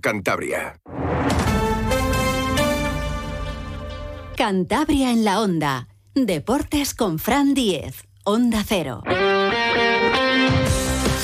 Cantabria. 0.00 0.80
Cantabria 4.34 5.10
en 5.10 5.24
la 5.26 5.40
onda. 5.42 5.88
Deportes 6.14 6.94
con 6.94 7.18
Fran 7.18 7.52
Diez. 7.52 8.04
Onda 8.24 8.64
Cero. 8.66 9.02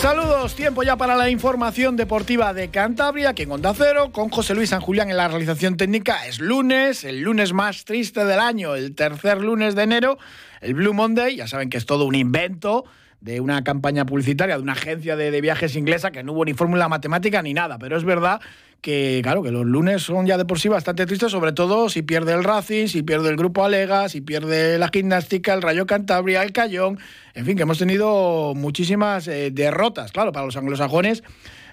Saludos, 0.01 0.55
tiempo 0.55 0.83
ya 0.83 0.97
para 0.97 1.17
la 1.17 1.31
información 1.31 1.97
deportiva 1.97 2.53
de 2.53 2.69
Cantabria, 2.69 3.35
que 3.35 3.45
en 3.45 3.53
Onda 3.53 3.73
Cero, 3.75 4.13
con 4.13 4.29
José 4.29 4.55
Luis 4.55 4.69
San 4.69 4.83
Julián 4.83 5.09
en 5.11 5.17
la 5.17 5.29
realización 5.29 5.79
técnica. 5.79 6.27
Es 6.27 6.39
lunes, 6.39 7.05
el 7.05 7.23
lunes 7.23 7.55
más 7.55 7.87
triste 7.87 8.27
del 8.27 8.41
año, 8.41 8.75
el 8.75 8.95
tercer 8.95 9.41
lunes 9.41 9.75
de 9.75 9.85
enero, 9.85 10.19
el 10.61 10.75
Blue 10.75 10.93
Monday. 10.93 11.37
Ya 11.37 11.47
saben 11.47 11.71
que 11.71 11.79
es 11.79 11.87
todo 11.87 12.05
un 12.05 12.15
invento 12.15 12.85
de 13.21 13.41
una 13.41 13.63
campaña 13.65 14.07
publicitaria 14.07 14.57
de 14.57 14.63
una 14.63 14.73
agencia 14.73 15.17
de, 15.17 15.41
viajes 15.41 15.77
inglesa 15.77 16.11
que 16.11 16.23
no 16.23 16.33
hubo 16.33 16.45
ni 16.45 16.55
fórmula 16.55 16.89
matemática 16.89 17.43
ni 17.43 17.55
nada, 17.55 17.79
pero 17.79 17.97
es 17.97 18.05
verdad 18.05 18.41
que 18.81 19.21
claro, 19.23 19.43
que 19.43 19.51
los 19.51 19.67
lunes 19.67 20.03
son 20.03 20.27
ya 20.27 20.39
de 20.39 20.47
por 20.47 20.59
sí 20.59 20.69
bastante 20.69 21.05
tristes, 21.05 21.33
sobre 21.33 21.53
todo 21.53 21.89
si 21.91 22.03
pierde 22.03 22.33
el 22.33 22.45
Racing, 22.45 22.87
si 22.87 23.03
pierde 23.03 23.29
el 23.29 23.37
Grupo 23.37 23.65
Alega, 23.65 24.09
si 24.09 24.23
pierde 24.23 24.79
la 24.79 24.89
gimnástica, 24.89 25.53
el 25.53 25.61
Rayo 25.61 25.87
Cantabria, 25.87 26.43
el 26.43 26.53
Cayón, 26.53 26.99
en 27.35 27.45
fin, 27.45 27.57
que 27.57 27.63
hemos 27.63 27.79
tenido 27.79 28.55
muchísimas 28.55 29.29
eh, 29.29 29.51
derrotas, 29.51 30.13
claro, 30.13 30.33
para 30.33 30.47
los 30.47 30.57
anglosajones 30.57 31.23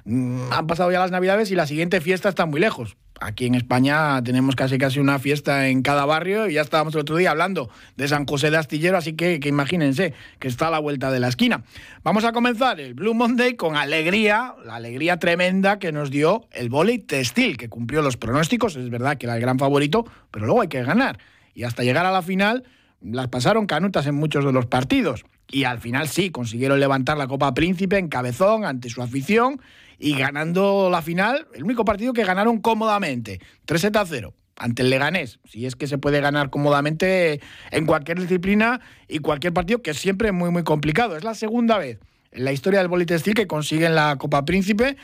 mm, 0.03 0.51
han 0.51 0.67
pasado 0.67 0.91
ya 0.91 0.99
las 0.99 1.11
navidades 1.11 1.49
y 1.51 1.55
la 1.55 1.65
siguiente 1.65 2.01
fiesta 2.01 2.27
está 2.27 2.45
muy 2.45 2.59
lejos 2.59 2.97
aquí 3.21 3.45
en 3.45 3.55
España 3.55 4.21
tenemos 4.23 4.55
casi 4.55 4.77
casi 4.77 4.99
una 4.99 5.19
fiesta 5.19 5.67
en 5.67 5.81
cada 5.81 6.05
barrio 6.05 6.47
y 6.47 6.53
ya 6.53 6.61
estábamos 6.61 6.93
el 6.95 7.01
otro 7.01 7.17
día 7.17 7.31
hablando 7.31 7.69
de 7.95 8.07
San 8.07 8.25
José 8.25 8.51
de 8.51 8.57
Astillero, 8.57 8.97
así 8.97 9.13
que, 9.13 9.39
que 9.39 9.49
imagínense 9.49 10.13
que 10.39 10.47
está 10.47 10.67
a 10.67 10.71
la 10.71 10.79
vuelta 10.79 11.11
de 11.11 11.19
la 11.19 11.27
esquina. 11.27 11.63
Vamos 12.03 12.23
a 12.25 12.31
comenzar 12.31 12.79
el 12.79 12.93
Blue 12.93 13.13
Monday 13.13 13.55
con 13.55 13.75
alegría, 13.75 14.55
la 14.65 14.75
alegría 14.75 15.17
tremenda 15.17 15.79
que 15.79 15.91
nos 15.91 16.11
dio 16.11 16.47
el 16.51 16.69
volei 16.69 16.99
textil, 16.99 17.57
que 17.57 17.69
cumplió 17.69 18.01
los 18.01 18.17
pronósticos, 18.17 18.75
es 18.75 18.89
verdad 18.89 19.17
que 19.17 19.25
era 19.25 19.35
el 19.35 19.41
gran 19.41 19.59
favorito, 19.59 20.05
pero 20.31 20.45
luego 20.45 20.61
hay 20.61 20.67
que 20.67 20.83
ganar. 20.83 21.19
Y 21.53 21.63
hasta 21.63 21.83
llegar 21.83 22.05
a 22.05 22.11
la 22.11 22.21
final 22.21 22.63
las 23.01 23.27
pasaron 23.27 23.65
canutas 23.65 24.07
en 24.07 24.15
muchos 24.15 24.45
de 24.45 24.51
los 24.51 24.65
partidos. 24.65 25.25
Y 25.49 25.63
al 25.63 25.79
final 25.79 26.07
sí, 26.07 26.29
consiguieron 26.29 26.79
levantar 26.79 27.17
la 27.17 27.27
Copa 27.27 27.53
Príncipe 27.53 27.97
en 27.97 28.09
cabezón 28.09 28.65
ante 28.65 28.89
su 28.89 29.01
afición 29.01 29.61
y 29.99 30.13
ganando 30.13 30.89
la 30.91 31.01
final, 31.01 31.47
el 31.53 31.63
único 31.63 31.85
partido 31.85 32.13
que 32.13 32.23
ganaron 32.23 32.59
cómodamente, 32.59 33.39
3 33.65 33.85
a 33.95 34.05
0 34.05 34.33
ante 34.59 34.81
el 34.81 34.89
Leganés, 34.89 35.39
si 35.45 35.65
es 35.65 35.75
que 35.75 35.87
se 35.87 35.97
puede 35.97 36.19
ganar 36.19 36.49
cómodamente 36.49 37.41
en 37.71 37.85
cualquier 37.85 38.19
disciplina 38.19 38.81
y 39.07 39.19
cualquier 39.19 39.53
partido, 39.53 39.81
que 39.81 39.91
es 39.91 39.99
siempre 39.99 40.31
muy, 40.31 40.49
muy 40.49 40.63
complicado. 40.63 41.15
Es 41.15 41.23
la 41.23 41.35
segunda 41.35 41.77
vez 41.77 41.99
en 42.31 42.43
la 42.43 42.51
historia 42.51 42.79
del 42.79 42.87
Bolitestil 42.87 43.35
que 43.35 43.47
consiguen 43.47 43.95
la 43.95 44.15
Copa 44.17 44.45
Príncipe. 44.45 44.97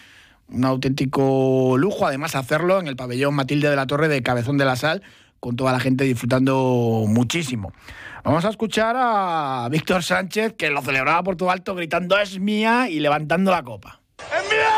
Un 0.49 0.65
auténtico 0.65 1.77
lujo, 1.77 2.05
además, 2.05 2.35
hacerlo 2.35 2.79
en 2.79 2.87
el 2.87 2.95
pabellón 2.95 3.35
Matilde 3.35 3.69
de 3.69 3.75
la 3.75 3.87
Torre 3.87 4.07
de 4.07 4.23
Cabezón 4.23 4.57
de 4.57 4.65
la 4.65 4.75
Sal, 4.75 5.03
con 5.43 5.57
toda 5.57 5.73
la 5.73 5.79
gente 5.81 6.05
disfrutando 6.05 7.03
muchísimo. 7.05 7.73
Vamos 8.23 8.45
a 8.45 8.49
escuchar 8.49 8.95
a 8.97 9.67
Víctor 9.69 10.01
Sánchez, 10.01 10.53
que 10.53 10.69
lo 10.69 10.81
celebraba 10.81 11.21
por 11.21 11.35
todo 11.35 11.51
alto, 11.51 11.75
gritando 11.75 12.17
es 12.17 12.39
mía 12.39 12.87
y 12.89 13.01
levantando 13.01 13.51
la 13.51 13.61
copa. 13.61 13.99
¡Es 14.19 14.49
mía! 14.49 14.69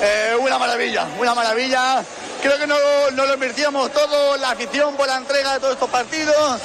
Eh, 0.00 0.34
una 0.40 0.58
maravilla, 0.58 1.06
una 1.20 1.34
maravilla. 1.34 2.02
Creo 2.40 2.56
que 2.58 2.66
nos, 2.66 2.78
lo 3.14 3.34
invertíamos 3.34 3.92
todo, 3.92 4.38
la 4.38 4.52
afición 4.52 4.96
por 4.96 5.06
la 5.08 5.18
entrega 5.18 5.52
de 5.52 5.60
todos 5.60 5.74
estos 5.74 5.90
partidos. 5.90 6.62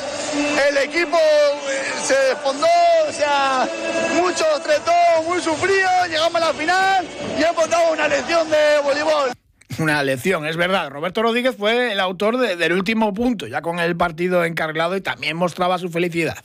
El 0.69 0.77
equipo 0.77 1.17
eh, 1.17 1.83
se 2.01 2.15
desfondó, 2.29 2.67
o 3.09 3.11
sea, 3.11 3.67
mucho 4.21 4.45
tretó, 4.63 4.93
muy 5.27 5.41
sufrido. 5.41 5.89
Llegamos 6.07 6.41
a 6.41 6.45
la 6.45 6.53
final 6.53 7.05
y 7.37 7.43
hemos 7.43 7.69
dado 7.69 7.91
una 7.91 8.07
lección 8.07 8.49
de 8.49 8.79
voleibol. 8.81 9.33
Una 9.79 10.03
lección, 10.03 10.45
es 10.45 10.57
verdad. 10.57 10.89
Roberto 10.89 11.23
Rodríguez 11.23 11.55
fue 11.57 11.91
el 11.91 11.99
autor 11.99 12.37
del 12.37 12.73
último 12.73 13.13
punto, 13.13 13.47
ya 13.47 13.61
con 13.61 13.79
el 13.79 13.95
partido 13.97 14.45
encargado 14.45 14.95
y 14.95 15.01
también 15.01 15.35
mostraba 15.37 15.77
su 15.77 15.89
felicidad. 15.89 16.37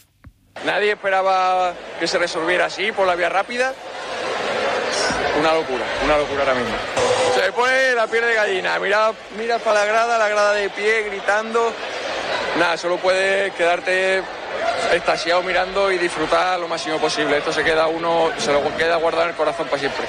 Nadie 0.64 0.92
esperaba 0.92 1.74
que 2.00 2.06
se 2.06 2.18
resolviera 2.18 2.66
así 2.66 2.90
por 2.92 3.06
la 3.06 3.14
vía 3.14 3.28
rápida 3.28 3.74
una 5.38 5.54
locura, 5.54 5.84
una 6.04 6.18
locura 6.18 6.40
ahora 6.40 6.54
mismo. 6.54 6.74
Se 7.34 7.52
pone 7.52 7.94
la 7.94 8.06
piel 8.06 8.24
de 8.24 8.34
gallina, 8.34 8.78
mira, 8.78 9.12
mira 9.36 9.58
para 9.58 9.80
la 9.80 9.86
grada, 9.86 10.18
la 10.18 10.28
grada 10.28 10.52
de 10.54 10.68
pie, 10.70 11.02
gritando. 11.04 11.72
Nada, 12.58 12.76
solo 12.76 12.96
puedes 12.96 13.52
quedarte 13.54 14.22
extasiado 14.92 15.42
mirando 15.42 15.92
y 15.92 15.98
disfrutar 15.98 16.58
lo 16.58 16.66
máximo 16.66 16.98
posible. 16.98 17.38
Esto 17.38 17.52
se 17.52 17.62
queda 17.62 17.86
uno, 17.86 18.30
se 18.38 18.52
lo 18.52 18.76
queda 18.76 18.96
guardado 18.96 19.24
en 19.24 19.30
el 19.30 19.36
corazón 19.36 19.66
para 19.66 19.78
siempre. 19.78 20.06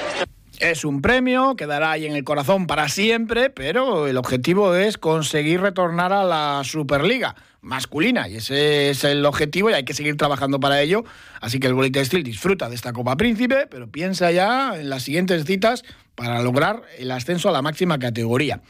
Es 0.60 0.84
un 0.84 1.02
premio, 1.02 1.56
quedará 1.56 1.92
ahí 1.92 2.06
en 2.06 2.18
el 2.18 2.26
corazón 2.26 2.68
para 2.68 2.90
siempre, 2.90 3.50
pero 3.50 4.08
el 4.08 4.18
objetivo 4.18 4.76
es 4.76 4.98
conseguir 4.98 5.62
retornar 5.62 6.12
a 6.12 6.26
la 6.26 6.62
Superliga 6.66 7.36
masculina 7.62 8.28
y 8.28 8.38
ese 8.38 8.90
es 8.90 9.04
el 9.04 9.26
objetivo 9.26 9.70
y 9.70 9.74
hay 9.74 9.84
que 9.84 9.94
seguir 9.94 10.18
trabajando 10.18 10.60
para 10.60 10.82
ello. 10.82 11.04
Así 11.42 11.60
que 11.60 11.68
el 11.68 11.74
Bolita 11.74 12.04
Steel 12.04 12.24
disfruta 12.24 12.70
de 12.70 12.76
esta 12.76 12.94
Copa 12.94 13.16
Príncipe, 13.18 13.68
pero 13.68 13.90
piensa 13.90 14.32
ya 14.32 14.80
en 14.80 14.90
las 14.90 15.04
siguientes 15.04 15.46
citas 15.46 15.84
para 16.16 16.42
lograr 16.42 16.82
el 16.98 17.12
ascenso 17.12 17.50
a 17.50 17.52
la 17.52 17.62
máxima 17.62 17.98
categoría. 17.98 18.62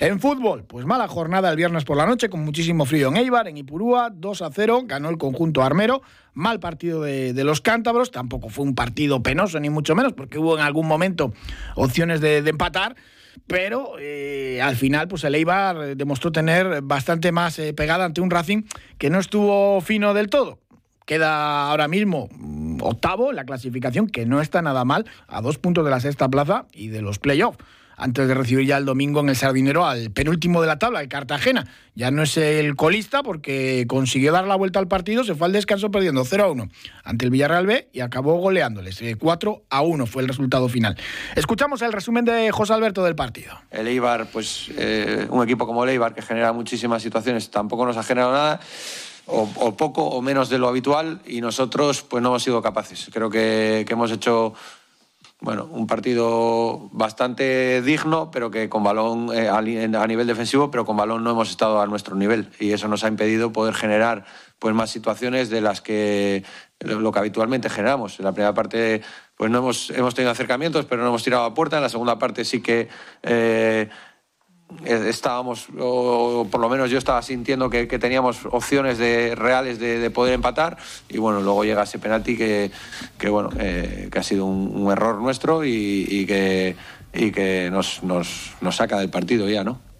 En 0.00 0.18
fútbol, 0.18 0.64
pues 0.64 0.86
mala 0.86 1.06
jornada 1.06 1.50
el 1.50 1.56
viernes 1.56 1.84
por 1.84 1.96
la 1.96 2.06
noche 2.06 2.28
con 2.28 2.44
muchísimo 2.44 2.84
frío 2.84 3.08
en 3.08 3.16
Eibar, 3.16 3.46
en 3.46 3.56
Ipurúa, 3.56 4.10
2 4.10 4.42
a 4.42 4.50
0, 4.50 4.82
ganó 4.86 5.08
el 5.08 5.18
conjunto 5.18 5.62
armero, 5.62 6.02
mal 6.32 6.58
partido 6.58 7.02
de, 7.02 7.44
los 7.44 7.60
cántabros, 7.60 8.10
tampoco 8.10 8.48
fue 8.48 8.64
un 8.64 8.74
partido 8.74 9.22
penoso 9.22 9.60
ni 9.60 9.70
mucho 9.70 9.94
menos 9.94 10.12
porque 10.12 10.38
hubo 10.38 10.58
en 10.58 10.64
algún 10.64 10.88
momento 10.88 11.32
opciones 11.76 12.20
de, 12.20 12.38
empatar, 12.38 12.96
pero 13.46 13.94
eh, 13.98 14.60
al 14.62 14.76
final 14.76 15.08
pues 15.08 15.24
el 15.24 15.34
Eibar 15.34 15.96
demostró 15.96 16.32
tener 16.32 16.82
bastante 16.82 17.32
más 17.32 17.58
eh, 17.58 17.72
pegada 17.72 18.04
ante 18.04 18.20
un 18.20 18.30
Racing 18.30 18.62
que 18.98 19.10
no 19.10 19.18
estuvo 19.18 19.80
fino 19.80 20.14
del 20.14 20.28
todo. 20.28 20.58
Queda 21.06 21.68
ahora 21.70 21.88
mismo 21.88 22.28
mm, 22.32 22.82
octavo 22.82 23.30
en 23.30 23.36
la 23.36 23.44
clasificación, 23.44 24.08
que 24.08 24.26
no 24.26 24.40
está 24.40 24.62
nada 24.62 24.84
mal, 24.84 25.06
a 25.28 25.42
dos 25.42 25.58
puntos 25.58 25.84
de 25.84 25.90
la 25.90 26.00
sexta 26.00 26.28
plaza 26.28 26.66
y 26.72 26.88
de 26.88 27.02
los 27.02 27.18
playoffs 27.18 27.58
antes 27.96 28.26
de 28.28 28.34
recibir 28.34 28.66
ya 28.66 28.76
el 28.76 28.84
domingo 28.84 29.20
en 29.20 29.28
el 29.28 29.36
Sardinero 29.36 29.86
al 29.86 30.10
penúltimo 30.10 30.60
de 30.60 30.66
la 30.66 30.78
tabla, 30.78 31.00
el 31.00 31.08
Cartagena. 31.08 31.66
Ya 31.94 32.10
no 32.10 32.22
es 32.22 32.36
el 32.36 32.74
colista 32.74 33.22
porque 33.22 33.84
consiguió 33.88 34.32
dar 34.32 34.46
la 34.46 34.56
vuelta 34.56 34.78
al 34.78 34.88
partido, 34.88 35.22
se 35.24 35.34
fue 35.34 35.46
al 35.46 35.52
descanso 35.52 35.90
perdiendo 35.90 36.24
0 36.24 36.44
a 36.44 36.50
1 36.50 36.68
ante 37.04 37.24
el 37.24 37.30
Villarreal 37.30 37.66
B 37.66 37.88
y 37.92 38.00
acabó 38.00 38.36
goleándoles. 38.38 39.00
4 39.18 39.62
a 39.70 39.82
1 39.82 40.06
fue 40.06 40.22
el 40.22 40.28
resultado 40.28 40.68
final. 40.68 40.96
Escuchamos 41.36 41.82
el 41.82 41.92
resumen 41.92 42.24
de 42.24 42.50
José 42.50 42.72
Alberto 42.72 43.04
del 43.04 43.14
partido. 43.14 43.54
El 43.70 43.86
Eibar, 43.86 44.26
pues 44.26 44.70
eh, 44.76 45.26
un 45.30 45.42
equipo 45.44 45.66
como 45.66 45.84
el 45.84 45.90
Eibar 45.90 46.14
que 46.14 46.22
genera 46.22 46.52
muchísimas 46.52 47.02
situaciones, 47.02 47.50
tampoco 47.50 47.86
nos 47.86 47.96
ha 47.96 48.02
generado 48.02 48.32
nada. 48.32 48.60
O, 49.26 49.74
poco 49.74 50.04
o 50.04 50.20
menos 50.20 50.50
de 50.50 50.58
lo 50.58 50.68
habitual 50.68 51.22
y 51.24 51.40
nosotros 51.40 52.02
pues 52.02 52.22
no 52.22 52.28
hemos 52.28 52.42
sido 52.42 52.60
capaces. 52.60 53.08
Creo 53.10 53.30
que 53.30 53.86
hemos 53.88 54.12
hecho 54.12 54.52
bueno, 55.40 55.68
un 55.70 55.86
partido 55.86 56.88
bastante 56.92 57.82
digno, 57.82 58.30
pero 58.30 58.50
que 58.50 58.68
con 58.68 58.82
balón 58.82 59.30
eh, 59.34 59.48
a 59.48 59.60
nivel 59.60 60.26
defensivo, 60.26 60.70
pero 60.70 60.84
con 60.84 60.96
balón 60.96 61.22
no 61.22 61.30
hemos 61.30 61.50
estado 61.50 61.80
a 61.80 61.86
nuestro 61.86 62.16
nivel 62.16 62.50
y 62.58 62.72
eso 62.72 62.88
nos 62.88 63.04
ha 63.04 63.08
impedido 63.08 63.52
poder 63.52 63.74
generar 63.74 64.24
pues 64.58 64.74
más 64.74 64.90
situaciones 64.90 65.50
de 65.50 65.60
las 65.60 65.80
que 65.80 66.44
lo 66.80 67.12
que 67.12 67.18
habitualmente 67.18 67.68
generamos. 67.68 68.18
En 68.18 68.24
la 68.24 68.32
primera 68.32 68.54
parte 68.54 69.02
pues 69.36 69.50
no 69.50 69.58
hemos, 69.58 69.90
hemos 69.90 70.14
tenido 70.14 70.30
acercamientos, 70.30 70.86
pero 70.86 71.02
no 71.02 71.08
hemos 71.08 71.22
tirado 71.22 71.44
a 71.44 71.54
puerta. 71.54 71.76
En 71.76 71.82
la 71.82 71.88
segunda 71.88 72.18
parte 72.18 72.44
sí 72.44 72.62
que 72.62 72.88
eh, 73.22 73.90
estábamos, 74.84 75.68
o 75.78 76.46
por 76.50 76.60
lo 76.60 76.68
menos 76.68 76.90
yo 76.90 76.98
estaba 76.98 77.22
sintiendo 77.22 77.70
que, 77.70 77.86
teníamos 77.86 78.44
opciones 78.50 78.98
de, 78.98 79.34
reales 79.34 79.78
de, 79.78 80.10
poder 80.10 80.34
empatar 80.34 80.76
y 81.08 81.18
bueno, 81.18 81.40
luego 81.40 81.64
llega 81.64 81.84
ese 81.84 81.98
penalti 81.98 82.36
que, 82.36 82.70
bueno, 83.28 83.50
eh, 83.58 84.08
que 84.10 84.18
ha 84.18 84.22
sido 84.22 84.46
un, 84.46 84.90
error 84.90 85.20
nuestro 85.20 85.64
y, 85.64 86.26
que, 86.26 86.76
y 87.12 87.30
que 87.30 87.70
nos 87.70 88.00
saca 88.70 88.98
del 88.98 89.10
partido 89.10 89.48
ya, 89.48 89.64
¿no? 89.64 89.93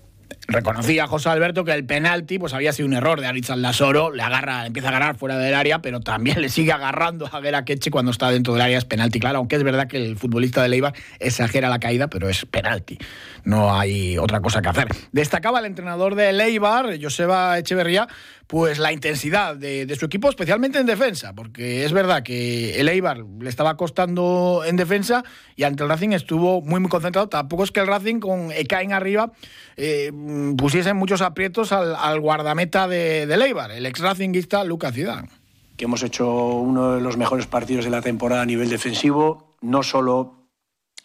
Reconocía 0.46 1.06
José 1.06 1.30
Alberto 1.30 1.64
que 1.64 1.72
el 1.72 1.86
penalti 1.86 2.38
pues 2.38 2.52
había 2.52 2.72
sido 2.72 2.86
un 2.86 2.94
error 2.94 3.20
de 3.20 3.26
Aritz 3.26 3.48
Aldasoro, 3.48 4.12
le 4.12 4.22
agarra, 4.22 4.66
empieza 4.66 4.88
a 4.88 4.90
agarrar 4.90 5.16
fuera 5.16 5.38
del 5.38 5.54
área, 5.54 5.80
pero 5.80 6.00
también 6.00 6.40
le 6.42 6.50
sigue 6.50 6.70
agarrando 6.72 7.28
a 7.32 7.40
Guerra 7.40 7.64
Queche 7.64 7.90
cuando 7.90 8.10
está 8.10 8.30
dentro 8.30 8.52
del 8.52 8.62
área, 8.62 8.76
es 8.76 8.84
penalti, 8.84 9.20
claro, 9.20 9.38
aunque 9.38 9.56
es 9.56 9.62
verdad 9.62 9.88
que 9.88 9.96
el 9.96 10.16
futbolista 10.18 10.62
de 10.62 10.68
Leibar 10.68 10.92
exagera 11.18 11.70
la 11.70 11.78
caída, 11.78 12.08
pero 12.08 12.28
es 12.28 12.44
penalti, 12.44 12.98
no 13.44 13.74
hay 13.74 14.18
otra 14.18 14.40
cosa 14.40 14.60
que 14.60 14.68
hacer. 14.68 14.88
Destacaba 15.12 15.60
el 15.60 15.64
entrenador 15.64 16.14
de 16.14 16.32
Leibar, 16.34 16.90
Joseba 17.00 17.58
Echeverría, 17.58 18.06
pues 18.46 18.78
la 18.78 18.92
intensidad 18.92 19.56
de, 19.56 19.94
su 19.98 20.06
equipo, 20.06 20.28
especialmente 20.28 20.78
en 20.78 20.86
defensa, 20.86 21.32
porque 21.32 21.84
es 21.84 21.92
verdad 21.92 22.22
que 22.22 22.78
el 22.78 22.88
Eibar 22.88 23.24
le 23.40 23.48
estaba 23.48 23.76
costando 23.76 24.62
en 24.66 24.76
defensa 24.76 25.24
y 25.56 25.64
ante 25.64 25.82
el 25.82 25.88
Racing 25.88 26.10
estuvo 26.10 26.60
muy 26.60 26.80
muy 26.80 26.90
concentrado. 26.90 27.28
Tampoco 27.28 27.64
es 27.64 27.70
que 27.70 27.80
el 27.80 27.86
Racing 27.86 28.20
con 28.20 28.52
Ekain 28.52 28.92
arriba 28.92 29.32
eh, 29.76 30.12
pusiese 30.56 30.92
muchos 30.92 31.22
aprietos 31.22 31.72
al, 31.72 32.20
guardameta 32.20 32.86
de, 32.86 33.26
de 33.26 33.34
Eibar, 33.34 33.70
el 33.70 33.86
ex 33.86 34.00
Racinguista 34.00 34.64
Lucas 34.64 34.94
Zidane. 34.94 35.28
Que 35.76 35.86
hemos 35.86 36.02
hecho 36.02 36.28
uno 36.28 36.94
de 36.94 37.00
los 37.00 37.16
mejores 37.16 37.46
partidos 37.46 37.84
de 37.84 37.90
la 37.90 38.02
temporada 38.02 38.42
a 38.42 38.46
nivel 38.46 38.68
defensivo, 38.68 39.56
no 39.60 39.82
solo 39.82 40.44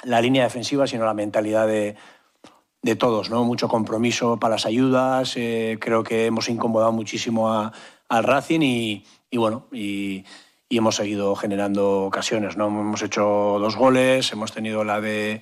la 0.03 0.21
línea 0.21 0.43
defensiva, 0.43 0.87
sino 0.87 1.05
la 1.05 1.13
mentalidad 1.13 1.67
de, 1.67 1.95
de 2.81 2.95
todos, 2.95 3.29
¿no? 3.29 3.43
Mucho 3.43 3.67
compromiso 3.67 4.39
para 4.39 4.55
las 4.55 4.65
ayudas. 4.65 5.35
Eh, 5.35 5.77
creo 5.79 6.03
que 6.03 6.25
hemos 6.25 6.49
incomodado 6.49 6.91
muchísimo 6.91 7.51
a, 7.51 7.73
al 8.07 8.23
Racing 8.23 8.61
y, 8.61 9.03
bueno, 9.37 9.67
y, 9.71 10.25
hemos 10.69 10.95
seguido 10.95 11.35
generando 11.35 12.03
ocasiones, 12.03 12.55
¿no? 12.55 12.67
Hemos 12.67 13.01
hecho 13.01 13.23
dos 13.59 13.75
goles, 13.75 14.31
hemos 14.31 14.51
tenido 14.51 14.83
la 14.83 15.01
de 15.01 15.41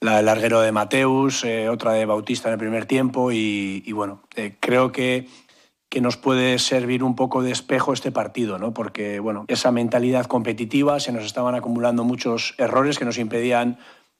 la 0.00 0.16
del 0.16 0.26
larguero 0.26 0.60
de 0.60 0.72
Mateus, 0.72 1.42
eh, 1.44 1.70
otra 1.70 1.92
de 1.92 2.04
Bautista 2.04 2.48
en 2.48 2.52
el 2.52 2.58
primer 2.58 2.84
tiempo 2.84 3.32
y, 3.32 3.82
y 3.86 3.92
bueno, 3.92 4.22
eh, 4.36 4.56
creo 4.60 4.92
que 4.92 5.26
que 5.88 6.00
nos 6.00 6.16
puede 6.16 6.58
servir 6.58 7.02
un 7.02 7.14
poco 7.14 7.42
de 7.42 7.52
espejo 7.52 7.92
este 7.92 8.10
partido, 8.10 8.58
¿no? 8.58 8.74
porque 8.74 9.20
bueno, 9.20 9.44
esa 9.48 9.70
mentalidad 9.70 10.26
competitiva 10.26 10.98
se 11.00 11.12
nos 11.12 11.24
estaban 11.24 11.54
acumulando 11.54 12.04
muchos 12.04 12.54
errores 12.58 12.98
que 12.98 13.04
nos 13.04 13.18
impedían 13.18 13.78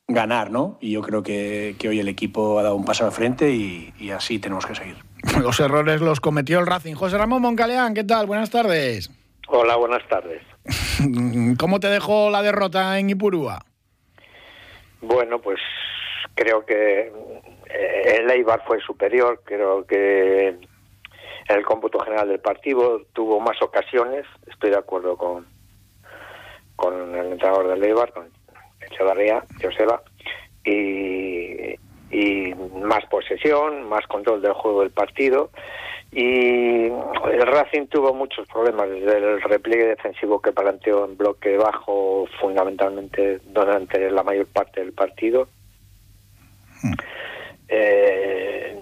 ganar, 0.09 0.51
¿no? 0.51 0.79
Y 0.81 0.93
yo 0.93 1.03
creo 1.03 1.23
que, 1.23 1.75
que 1.79 1.89
hoy 1.89 2.01
el 2.01 2.09
equipo 2.09 2.59
ha 2.59 2.63
dado 2.63 2.77
un 2.77 2.85
paso 2.85 3.05
al 3.05 3.13
frente 3.13 3.51
y, 3.51 3.93
y, 3.99 4.11
así 4.11 4.39
tenemos 4.39 4.65
que 4.67 4.75
seguir. 4.75 4.97
Los 5.41 5.59
errores 5.61 6.01
los 6.01 6.21
cometió 6.21 6.61
el 6.61 6.67
Racing. 6.67 6.95
José 6.95 7.19
Ramón 7.19 7.43
Moncaleán, 7.43 7.95
¿qué 7.95 8.05
tal? 8.05 8.27
Buenas 8.27 8.51
tardes. 8.51 9.11
Hola, 9.49 9.77
buenas 9.77 10.07
tardes. 10.09 10.43
¿Cómo 11.59 11.81
te 11.81 11.89
dejó 11.89 12.31
la 12.31 12.43
derrota 12.43 12.99
en 12.99 13.11
Ipurúa? 13.11 13.65
Bueno, 15.01 15.41
pues 15.41 15.59
creo 16.35 16.65
que 16.65 17.13
eh, 17.69 18.17
el 18.19 18.31
Eibar 18.31 18.63
fue 18.67 18.81
superior, 18.81 19.43
creo 19.45 19.87
que 19.87 20.49
en 20.49 21.57
el 21.57 21.65
cómputo 21.65 22.01
general 22.01 22.29
del 22.29 22.41
partido 22.41 23.03
tuvo 23.13 23.41
más 23.41 23.61
ocasiones, 23.63 24.25
estoy 24.51 24.71
de 24.71 24.79
acuerdo 24.79 25.17
con, 25.17 25.47
con 26.75 27.15
el 27.15 27.33
entrenador 27.33 27.69
del 27.69 27.85
Eibar, 27.85 28.13
con 28.13 28.36
Echevarría, 28.91 29.45
Joseba, 29.63 30.03
y, 30.65 31.75
y 32.11 32.55
más 32.83 33.05
posesión, 33.07 33.89
más 33.89 34.07
control 34.07 34.43
del 34.43 34.53
juego 34.53 34.81
del 34.83 34.91
partido. 34.91 35.51
Y 36.13 36.87
el 36.87 37.47
Racing 37.47 37.89
tuvo 37.89 38.15
muchos 38.15 38.49
problemas 38.49 38.89
desde 38.89 39.19
el 39.19 39.43
repliegue 39.43 39.89
defensivo 39.89 40.41
que 40.41 40.53
planteó 40.53 41.05
en 41.05 41.17
bloque 41.17 41.57
bajo, 41.57 42.27
fundamentalmente 42.41 43.41
durante 43.45 44.11
la 44.11 44.23
mayor 44.23 44.47
parte 44.47 44.81
del 44.81 44.93
partido. 44.93 45.49
Eh, 47.69 48.81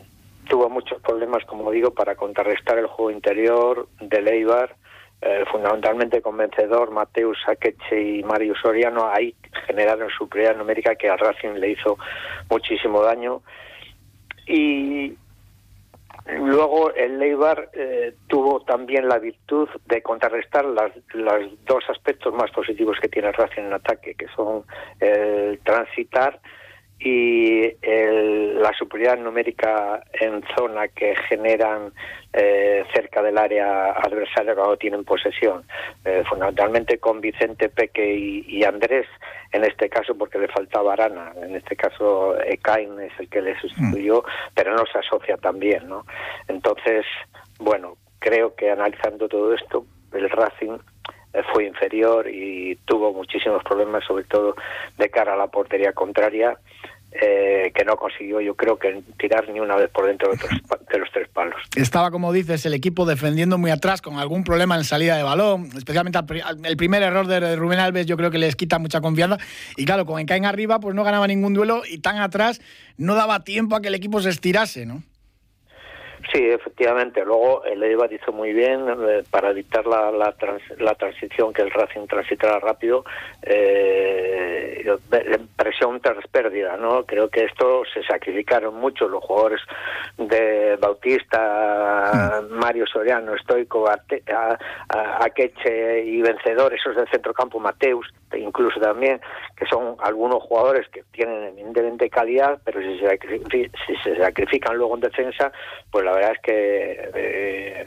tuvo 0.49 0.69
muchos 0.69 1.01
problemas, 1.01 1.45
como 1.47 1.71
digo, 1.71 1.93
para 1.93 2.15
contrarrestar 2.15 2.79
el 2.79 2.87
juego 2.87 3.11
interior 3.11 3.89
del 4.01 4.29
Eibar, 4.29 4.77
eh, 5.21 5.45
fundamentalmente 5.51 6.21
convencedor, 6.21 6.91
Mateus 6.91 7.39
Akeche 7.47 8.19
y 8.19 8.23
Mario 8.23 8.55
Soriano, 8.61 9.09
ahí 9.09 9.35
generaron 9.67 10.11
superioridad 10.11 10.59
numérica 10.59 10.97
que 10.97 11.09
a 11.09 11.17
Racing 11.17 11.55
le 11.55 11.71
hizo 11.71 11.97
muchísimo 12.51 13.03
daño. 13.03 13.41
Y 14.47 15.17
luego 16.27 16.93
el 16.95 17.23
Eibar 17.23 17.71
eh, 17.73 18.15
tuvo 18.27 18.61
también 18.61 19.09
la 19.09 19.19
virtud 19.19 19.69
de 19.87 20.03
contrarrestar 20.03 20.65
las, 20.67 20.93
los 21.15 21.65
dos 21.65 21.85
aspectos 21.89 22.35
más 22.35 22.51
positivos 22.51 22.99
que 23.01 23.09
tiene 23.09 23.33
Racing 23.33 23.63
en 23.63 23.73
ataque, 23.73 24.15
que 24.15 24.27
son 24.37 24.65
el 25.01 25.59
transitar 25.61 26.39
y 27.05 27.65
el, 27.83 28.63
la 28.63 28.73
superioridad 28.73 29.23
numérica 29.23 30.03
en 30.19 30.43
zona 30.57 30.89
que 30.89 31.15
generan 31.29 31.93
eh, 32.33 32.83
cerca 32.95 33.23
del 33.23 33.37
área 33.37 33.91
adversaria 33.93 34.55
cuando 34.55 34.79
tienen 34.79 35.05
posesión, 35.05 35.65
eh, 36.07 36.25
fundamentalmente 36.27 36.99
con 36.99 37.21
Vicente 37.21 37.69
Peque 37.69 38.17
y, 38.17 38.65
Andrés, 38.65 39.07
en 39.53 39.65
este 39.65 39.91
caso 39.91 40.17
porque 40.17 40.39
le 40.39 40.49
faltaba 40.49 40.95
Arana, 40.95 41.33
en 41.43 41.55
este 41.55 41.77
caso 41.77 42.41
Ekain 42.41 42.99
es 42.99 43.13
el 43.19 43.29
que 43.29 43.43
le 43.43 43.61
sustituyó, 43.61 44.25
pero 44.55 44.75
no 44.75 44.85
se 44.91 44.99
asocia 44.99 45.37
también, 45.37 45.87
¿no? 45.87 46.07
Entonces, 46.49 47.05
bueno, 47.59 47.99
creo 48.19 48.55
que 48.55 48.71
analizando 48.71 49.29
todo 49.29 49.53
esto, 49.53 49.85
el 50.15 50.31
Racing 50.31 50.79
eh, 51.35 51.43
fue 51.53 51.67
inferior 51.67 52.29
y 52.29 52.77
tuvo 52.85 53.13
muchísimos 53.13 53.63
problemas, 53.65 54.05
sobre 54.05 54.25
todo 54.25 54.55
de 54.97 55.11
cara 55.11 55.35
a 55.35 55.37
la 55.37 55.49
portería 55.49 55.93
contraria, 55.93 56.57
eh, 57.21 57.71
que 57.73 57.85
no 57.85 57.97
consiguió, 57.97 58.41
yo 58.41 58.57
creo 58.57 58.77
que 58.77 59.03
tirar 59.19 59.49
ni 59.49 59.61
una 59.61 59.77
vez 59.77 59.89
por 59.91 60.07
dentro 60.07 60.31
de, 60.33 60.99
los 60.99 61.11
tres 61.13 61.29
palos. 61.29 61.55
Estaba, 61.77 62.11
como 62.11 62.33
dices, 62.33 62.67
el 62.67 62.75
equipo 62.75 63.07
defendiendo 63.07 63.57
muy 63.57 63.71
atrás 63.71 64.03
con 64.03 64.19
algún 64.19 64.43
problema 64.43 64.77
en 64.77 64.83
salida 64.83 65.17
de 65.17 65.23
balón, 65.23 65.69
especialmente 65.77 66.19
el 66.65 66.77
primer 66.77 67.05
error 67.05 67.29
de 67.29 67.55
Rubén 67.55 67.79
Alves, 67.79 68.07
yo 68.07 68.17
creo 68.17 68.33
que 68.33 68.39
les 68.39 68.57
quita 68.57 68.81
mucha 68.81 69.01
confianza. 69.01 69.39
Y 69.77 69.85
claro, 69.85 70.07
con 70.07 70.19
Encaen 70.19 70.45
arriba, 70.45 70.81
pues 70.81 70.97
no 70.97 71.05
ganaba 71.05 71.29
ningún 71.29 71.55
duelo 71.55 71.83
y 71.89 71.99
tan 71.99 72.19
atrás 72.19 72.61
no 72.97 73.15
daba 73.15 73.45
tiempo 73.45 73.77
a 73.77 73.81
que 73.81 73.89
el 73.89 73.95
equipo 73.95 74.21
se 74.21 74.31
estirase, 74.31 74.85
¿no? 74.85 75.03
Sí, 76.35 76.51
efectivamente. 76.51 77.25
Luego 77.25 77.63
el 77.65 77.81
Eibar 77.85 78.13
hizo 78.13 78.33
muy 78.33 78.53
bien 78.53 78.89
eh, 78.89 79.23
para 79.31 79.55
dictar 79.55 79.87
la, 79.87 80.11
la, 80.11 80.33
trans, 80.33 80.63
la, 80.81 80.97
transición, 80.97 81.53
que 81.53 81.63
el 81.63 81.71
Racing 81.71 82.09
transitara 82.09 82.59
rápido. 82.59 83.05
Eh, 83.41 84.85
presión 85.57 86.01
tras 86.01 86.27
pérdida, 86.27 86.77
¿no? 86.77 87.05
Creo 87.05 87.29
que 87.29 87.45
esto 87.45 87.83
se 87.93 88.03
sacrificaron 88.03 88.75
mucho 88.75 89.09
los 89.09 89.23
jugadores 89.23 89.61
de 90.19 90.77
Bautista, 90.81 92.43
mm. 92.43 92.53
Mario 92.55 92.85
Soriano, 92.87 93.37
Stoico, 93.39 93.89
Akeche 94.89 96.03
y 96.05 96.21
Vencedor, 96.21 96.75
esos 96.75 96.97
del 96.97 97.09
centrocampo, 97.11 97.61
Mateus, 97.61 98.13
incluso 98.37 98.81
también, 98.81 99.21
que 99.57 99.67
son 99.67 99.97
algunos 100.01 100.43
jugadores 100.43 100.89
que 100.89 101.05
tienen 101.13 101.45
eminentemente 101.45 102.11
calidad, 102.11 102.59
pero 102.65 102.81
si 102.81 102.99
se, 102.99 103.19
si 103.87 103.97
se 104.03 104.17
sacrifican 104.17 104.77
luego 104.77 104.97
en 104.97 105.01
defensa, 105.01 105.53
pues 105.91 106.05
la 106.05 106.13
verdad 106.13 106.24
es 106.33 106.39
que 106.41 107.11
eh, 107.15 107.87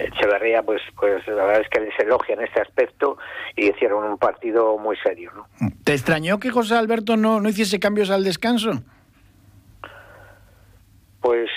Echeverría, 0.00 0.62
pues, 0.62 0.80
pues 0.98 1.26
la 1.26 1.44
verdad 1.44 1.62
es 1.62 1.68
que 1.68 1.80
les 1.80 1.98
elogia 1.98 2.34
en 2.34 2.42
este 2.42 2.60
aspecto 2.60 3.18
y 3.56 3.70
hicieron 3.70 4.04
un 4.04 4.16
partido 4.16 4.78
muy 4.78 4.96
serio. 4.98 5.32
¿no? 5.34 5.46
¿Te 5.82 5.92
extrañó 5.92 6.38
que 6.38 6.50
José 6.50 6.76
Alberto 6.76 7.16
no, 7.16 7.40
no 7.40 7.48
hiciese 7.48 7.80
cambios 7.80 8.10
al 8.10 8.22
descanso? 8.22 8.70
Pues 11.20 11.50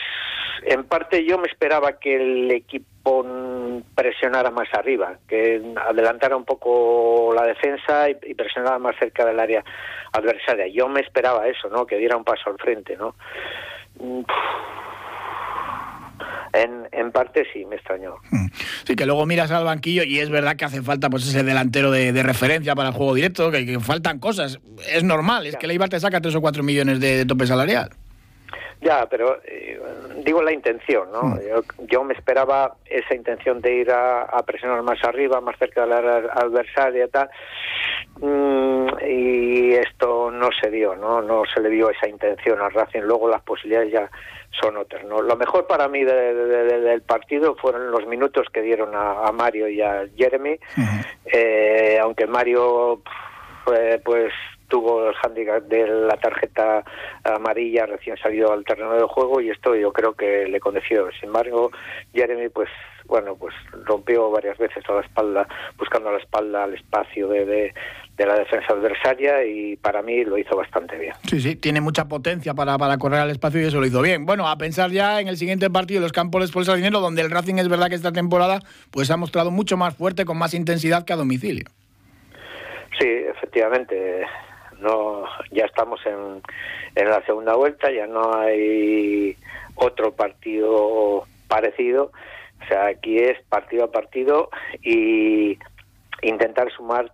en 0.63 0.85
parte 0.85 1.23
yo 1.23 1.37
me 1.37 1.47
esperaba 1.47 1.99
que 1.99 2.15
el 2.15 2.51
equipo 2.51 3.25
presionara 3.93 4.49
más 4.49 4.67
arriba, 4.73 5.17
que 5.27 5.61
adelantara 5.87 6.35
un 6.35 6.45
poco 6.45 7.31
la 7.35 7.43
defensa 7.43 8.09
y, 8.09 8.17
y, 8.23 8.33
presionara 8.33 8.79
más 8.79 8.95
cerca 8.97 9.25
del 9.25 9.39
área 9.39 9.63
adversaria. 10.13 10.67
Yo 10.67 10.87
me 10.87 11.01
esperaba 11.01 11.47
eso, 11.47 11.69
¿no? 11.69 11.85
Que 11.85 11.97
diera 11.97 12.17
un 12.17 12.23
paso 12.23 12.49
al 12.49 12.57
frente, 12.57 12.97
¿no? 12.97 13.15
En, 16.53 16.87
en, 16.91 17.11
parte 17.11 17.45
sí, 17.53 17.65
me 17.65 17.75
extrañó. 17.75 18.15
Sí, 18.85 18.95
que 18.95 19.05
luego 19.05 19.25
miras 19.25 19.51
al 19.51 19.63
banquillo 19.63 20.03
y 20.03 20.19
es 20.19 20.29
verdad 20.29 20.55
que 20.55 20.65
hace 20.65 20.81
falta 20.81 21.09
pues 21.09 21.27
ese 21.27 21.43
delantero 21.43 21.91
de, 21.91 22.11
de 22.11 22.23
referencia 22.23 22.75
para 22.75 22.89
el 22.89 22.95
juego 22.95 23.13
directo, 23.13 23.51
que, 23.51 23.65
que, 23.65 23.79
faltan 23.79 24.19
cosas. 24.19 24.59
Es 24.91 25.03
normal, 25.03 25.45
es 25.45 25.53
ya. 25.53 25.59
que 25.59 25.65
el 25.65 25.71
Eibar 25.71 25.89
te 25.89 25.99
saca 25.99 26.21
3 26.21 26.35
o 26.35 26.41
4 26.41 26.63
millones 26.63 26.99
de, 26.99 27.17
de 27.17 27.25
tope 27.25 27.45
salarial. 27.45 27.89
Ya, 28.81 29.05
pero 29.07 29.39
eh, 29.43 29.77
digo 30.23 30.41
la 30.41 30.53
intención, 30.53 31.11
¿no? 31.11 31.23
Mm. 31.23 31.39
Yo, 31.49 31.61
yo, 31.87 32.03
me 32.05 32.13
esperaba 32.13 32.75
esa 32.85 33.13
intención 33.13 33.59
de 33.59 33.75
ir 33.75 33.91
a, 33.91 34.21
a, 34.21 34.43
presionar 34.43 34.81
más 34.83 35.03
arriba, 35.03 35.41
más 35.41 35.57
cerca 35.59 35.81
de 35.81 35.87
la 35.87 35.99
adversaria 36.33 37.05
y 37.05 37.09
tal, 37.09 37.29
mm, 38.21 38.87
y 39.05 39.73
esto 39.73 40.31
no 40.31 40.49
se 40.61 40.71
dio, 40.71 40.95
¿no? 40.95 41.21
No 41.21 41.43
se 41.53 41.59
le 41.59 41.69
vio 41.69 41.89
esa 41.89 42.07
intención 42.07 42.61
al 42.61 42.71
Racing. 42.71 43.01
Luego 43.01 43.27
las 43.27 43.41
posibilidades 43.41 43.91
ya 43.91 44.09
son 44.51 44.77
otras, 44.77 45.03
¿no? 45.05 45.21
Lo 45.21 45.35
mejor 45.35 45.67
para 45.67 45.87
mí 45.87 46.03
de, 46.03 46.33
de, 46.33 46.63
de, 46.63 46.81
del 46.81 47.01
partido 47.01 47.55
fueron 47.55 47.91
los 47.91 48.05
minutos 48.07 48.47
que 48.51 48.61
dieron 48.61 48.95
a, 48.95 49.27
a 49.27 49.31
Mario 49.31 49.67
y 49.67 49.81
a 49.81 50.05
Jeremy, 50.17 50.53
uh 50.53 50.81
-huh. 50.81 51.05
eh, 51.25 51.99
aunque 52.01 52.27
Mario, 52.27 53.01
pues 54.03 54.33
tuvo 54.69 55.09
el 55.09 55.15
handicap 55.21 55.63
de 55.63 55.87
la 55.87 56.15
tarjeta 56.17 56.83
amarilla 57.23 57.85
recién 57.85 58.17
salido 58.17 58.53
al 58.53 58.63
terreno 58.63 58.93
de 58.93 59.03
juego 59.03 59.41
y 59.41 59.49
esto 59.49 59.75
yo 59.75 59.91
creo 59.91 60.13
que 60.13 60.47
le 60.47 60.59
condeció. 60.59 61.11
Sin 61.11 61.25
embargo, 61.25 61.71
Jeremy 62.13 62.49
pues 62.49 62.69
bueno, 63.09 63.35
pues 63.35 63.53
rompió 63.85 64.29
varias 64.29 64.57
veces 64.57 64.83
a 64.87 64.93
la 64.93 65.01
espalda, 65.01 65.47
buscando 65.77 66.09
a 66.09 66.13
la 66.13 66.19
espalda 66.19 66.65
el 66.65 66.75
espacio 66.75 67.27
de, 67.27 67.43
de, 67.43 67.73
de, 68.15 68.25
la 68.25 68.35
defensa 68.35 68.71
adversaria 68.71 69.43
y 69.43 69.75
para 69.77 70.03
mí 70.03 70.23
lo 70.23 70.37
hizo 70.37 70.55
bastante 70.55 70.95
bien. 70.95 71.13
Sí, 71.27 71.41
sí, 71.41 71.55
tiene 71.55 71.81
mucha 71.81 72.07
potencia 72.07 72.53
para, 72.53 72.77
para 72.77 72.99
correr 72.99 73.21
al 73.21 73.31
espacio 73.31 73.59
y 73.59 73.65
eso 73.65 73.79
lo 73.79 73.87
hizo 73.87 74.03
bien. 74.03 74.27
Bueno, 74.27 74.47
a 74.47 74.57
pensar 74.57 74.91
ya 74.91 75.19
en 75.19 75.27
el 75.27 75.37
siguiente 75.37 75.71
partido, 75.71 76.01
los 76.01 76.11
campos 76.11 76.41
de 76.41 76.47
Spolsa 76.47 76.75
Dinero, 76.75 76.99
donde 76.99 77.23
el 77.23 77.31
Racing 77.31 77.55
es 77.55 77.67
verdad 77.67 77.89
que 77.89 77.95
esta 77.95 78.11
temporada 78.11 78.59
pues 78.91 79.09
ha 79.09 79.17
mostrado 79.17 79.49
mucho 79.49 79.75
más 79.75 79.95
fuerte, 79.95 80.23
con 80.23 80.37
más 80.37 80.53
intensidad 80.53 81.03
que 81.03 81.13
a 81.13 81.15
domicilio. 81.15 81.65
Sí, 82.99 83.07
efectivamente 83.07 84.25
no 84.81 85.23
ya 85.51 85.65
estamos 85.65 85.99
en, 86.05 86.41
en 86.95 87.09
la 87.09 87.23
segunda 87.25 87.55
vuelta, 87.55 87.91
ya 87.91 88.07
no 88.07 88.33
hay 88.35 89.35
otro 89.75 90.13
partido 90.13 91.25
parecido, 91.47 92.11
o 92.63 92.67
sea, 92.67 92.87
aquí 92.87 93.17
es 93.17 93.41
partido 93.49 93.85
a 93.85 93.91
partido 93.91 94.49
y 94.81 95.57
intentar 96.21 96.71
sumar 96.71 97.11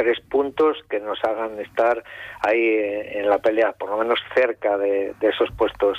tres 0.00 0.18
puntos 0.30 0.78
que 0.88 0.98
nos 0.98 1.22
hagan 1.24 1.60
estar 1.60 2.02
ahí 2.40 2.78
en 3.12 3.28
la 3.28 3.36
pelea, 3.36 3.72
por 3.72 3.90
lo 3.90 3.98
menos 3.98 4.18
cerca 4.34 4.78
de, 4.78 5.12
esos 5.20 5.50
puestos 5.58 5.98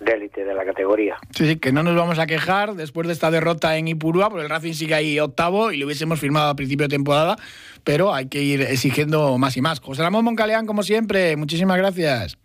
de 0.00 0.12
élite 0.12 0.42
de 0.42 0.54
la 0.54 0.64
categoría. 0.64 1.18
Sí, 1.32 1.46
sí, 1.46 1.56
que 1.58 1.70
no 1.70 1.82
nos 1.82 1.94
vamos 1.94 2.18
a 2.18 2.26
quejar 2.26 2.72
después 2.72 3.06
de 3.06 3.12
esta 3.12 3.30
derrota 3.30 3.76
en 3.76 3.88
Ipurúa, 3.88 4.30
porque 4.30 4.44
el 4.44 4.48
Racing 4.48 4.72
sigue 4.72 4.94
ahí 4.94 5.20
octavo 5.20 5.70
y 5.70 5.76
lo 5.76 5.84
hubiésemos 5.84 6.18
firmado 6.18 6.48
a 6.48 6.54
principio 6.54 6.88
de 6.88 6.96
temporada, 6.96 7.36
pero 7.84 8.14
hay 8.14 8.28
que 8.28 8.38
ir 8.40 8.62
exigiendo 8.62 9.36
más 9.36 9.54
y 9.58 9.60
más. 9.60 9.80
José 9.80 10.02
Ramón 10.02 10.24
Moncaleán, 10.24 10.64
como 10.64 10.82
siempre, 10.82 11.36
muchísimas 11.36 11.76
gracias. 11.76 12.38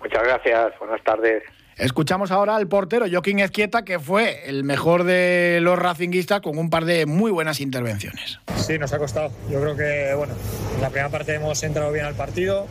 Muchas 0.00 0.24
gracias, 0.24 0.72
buenas 0.80 1.02
tardes. 1.04 1.44
Escuchamos 1.80 2.30
ahora 2.30 2.56
al 2.56 2.68
portero 2.68 3.06
Joaquín 3.10 3.38
Ezquieta, 3.38 3.86
que 3.86 3.98
fue 3.98 4.42
el 4.44 4.64
mejor 4.64 5.04
de 5.04 5.60
los 5.62 5.78
racinguistas 5.78 6.42
con 6.42 6.58
un 6.58 6.68
par 6.68 6.84
de 6.84 7.06
muy 7.06 7.30
buenas 7.30 7.58
intervenciones. 7.58 8.38
Sí, 8.56 8.78
nos 8.78 8.92
ha 8.92 8.98
costado. 8.98 9.30
Yo 9.50 9.62
creo 9.62 9.76
que, 9.78 10.12
bueno, 10.14 10.34
en 10.76 10.82
la 10.82 10.90
primera 10.90 11.08
parte 11.08 11.34
hemos 11.34 11.62
entrado 11.62 11.90
bien 11.90 12.04
al 12.04 12.14
partido. 12.14 12.66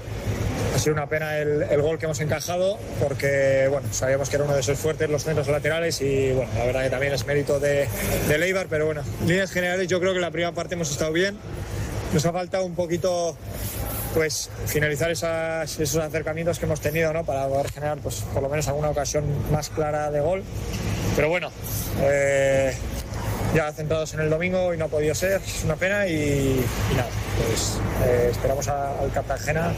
Ha 0.75 0.77
sido 0.77 0.93
una 0.93 1.07
pena 1.07 1.39
el, 1.39 1.81
gol 1.81 1.97
que 1.97 2.05
hemos 2.05 2.19
encajado 2.19 2.77
porque, 3.01 3.67
bueno, 3.71 3.87
sabíamos 3.91 4.29
que 4.29 4.35
era 4.35 4.45
uno 4.45 4.53
de 4.53 4.59
esos 4.59 4.77
fuertes 4.77 5.09
los 5.09 5.23
centros 5.23 5.47
laterales 5.47 5.99
y, 6.01 6.31
bueno, 6.33 6.51
la 6.55 6.65
verdad 6.65 6.83
que 6.83 6.89
también 6.91 7.11
es 7.11 7.25
mérito 7.25 7.59
de, 7.59 7.87
de 8.27 8.37
Leibar, 8.37 8.67
pero 8.69 8.85
bueno, 8.85 9.01
en 9.21 9.27
líneas 9.27 9.49
generales 9.49 9.87
yo 9.87 9.99
creo 9.99 10.11
que 10.11 10.17
en 10.17 10.23
la 10.23 10.31
primera 10.31 10.51
parte 10.51 10.75
hemos 10.75 10.91
estado 10.91 11.13
bien. 11.13 11.35
Nos 12.13 12.23
ha 12.27 12.31
faltado 12.31 12.63
un 12.63 12.75
poquito 12.75 13.35
pues 14.13 14.49
finalizar 14.65 15.11
esos 15.11 15.95
acercamientos 15.97 16.59
que 16.59 16.65
hemos 16.65 16.81
tenido 16.81 17.13
¿no? 17.13 17.23
para 17.23 17.47
poder 17.47 17.71
generar 17.71 17.97
pues, 17.99 18.21
por 18.33 18.43
lo 18.43 18.49
menos 18.49 18.67
alguna 18.67 18.89
ocasión 18.89 19.25
más 19.51 19.69
clara 19.69 20.11
de 20.11 20.21
gol. 20.21 20.43
Pero 21.15 21.29
bueno, 21.29 21.51
eh, 22.01 22.73
ya 23.53 23.71
centrados 23.71 24.13
en 24.13 24.21
el 24.21 24.29
domingo 24.29 24.73
y 24.73 24.77
no 24.77 24.85
ha 24.85 24.87
podido 24.87 25.15
ser, 25.15 25.41
es 25.41 25.63
una 25.63 25.75
pena 25.75 26.07
y, 26.07 26.63
nada, 26.95 27.09
pues 27.37 27.79
eh, 28.05 28.27
esperamos 28.31 28.67
al 28.67 29.11
Cartagena, 29.11 29.73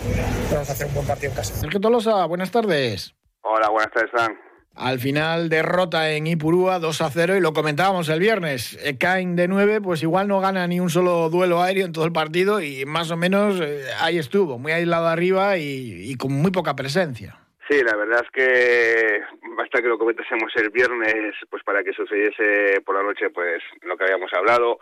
vamos 0.51 0.69
a 0.69 0.73
hacer 0.73 0.87
un 0.87 0.93
buen 0.93 1.07
partido 1.07 1.31
en 1.31 1.35
casa. 1.35 1.55
Sergio 1.55 1.79
Tolosa, 1.79 2.25
buenas 2.25 2.51
tardes. 2.51 3.15
Hola, 3.43 3.69
buenas 3.69 3.91
tardes, 3.91 4.11
Fran. 4.11 4.50
Al 4.75 4.99
final 4.99 5.49
derrota 5.49 6.11
en 6.11 6.27
Ipurúa 6.27 6.79
2 6.79 7.01
a 7.01 7.09
0 7.09 7.35
y 7.35 7.41
lo 7.41 7.51
comentábamos 7.51 8.07
el 8.09 8.19
viernes. 8.19 8.79
Cain 8.99 9.35
de 9.35 9.47
9 9.47 9.81
pues 9.81 10.01
igual 10.01 10.27
no 10.27 10.39
gana 10.39 10.65
ni 10.65 10.79
un 10.79 10.89
solo 10.89 11.29
duelo 11.29 11.61
aéreo 11.61 11.85
en 11.85 11.91
todo 11.91 12.05
el 12.05 12.13
partido 12.13 12.61
y 12.61 12.85
más 12.85 13.11
o 13.11 13.17
menos 13.17 13.59
eh, 13.59 13.83
ahí 13.99 14.17
estuvo, 14.17 14.57
muy 14.57 14.71
aislado 14.71 15.07
arriba 15.07 15.57
y, 15.57 16.15
con 16.15 16.31
muy 16.31 16.51
poca 16.51 16.75
presencia. 16.75 17.37
Sí, 17.69 17.83
la 17.83 17.95
verdad 17.95 18.23
es 18.23 18.31
que 18.31 19.21
basta 19.57 19.81
que 19.81 19.87
lo 19.87 19.97
comentásemos 19.97 20.51
el 20.55 20.69
viernes 20.69 21.35
pues 21.49 21.63
para 21.63 21.83
que 21.83 21.93
sucediese 21.93 22.81
por 22.85 22.95
la 22.95 23.03
noche 23.03 23.29
pues 23.29 23.61
lo 23.81 23.97
que 23.97 24.05
habíamos 24.05 24.31
hablado 24.33 24.79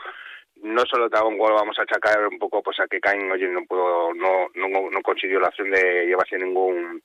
no 0.61 0.83
solo 0.85 1.09
un 1.27 1.37
Gol 1.37 1.53
vamos 1.53 1.77
a 1.79 1.83
achacar 1.83 2.27
un 2.27 2.39
poco 2.39 2.61
pues 2.63 2.79
a 2.79 2.87
que 2.87 2.99
Cain 2.99 3.31
oye 3.31 3.47
no 3.47 3.63
pudo 3.65 4.13
no, 4.13 4.47
no, 4.55 4.89
no 4.89 5.01
consiguió 5.01 5.39
la 5.39 5.49
opción 5.49 5.69
de 5.69 6.05
llevarse 6.07 6.37
ningún 6.37 7.01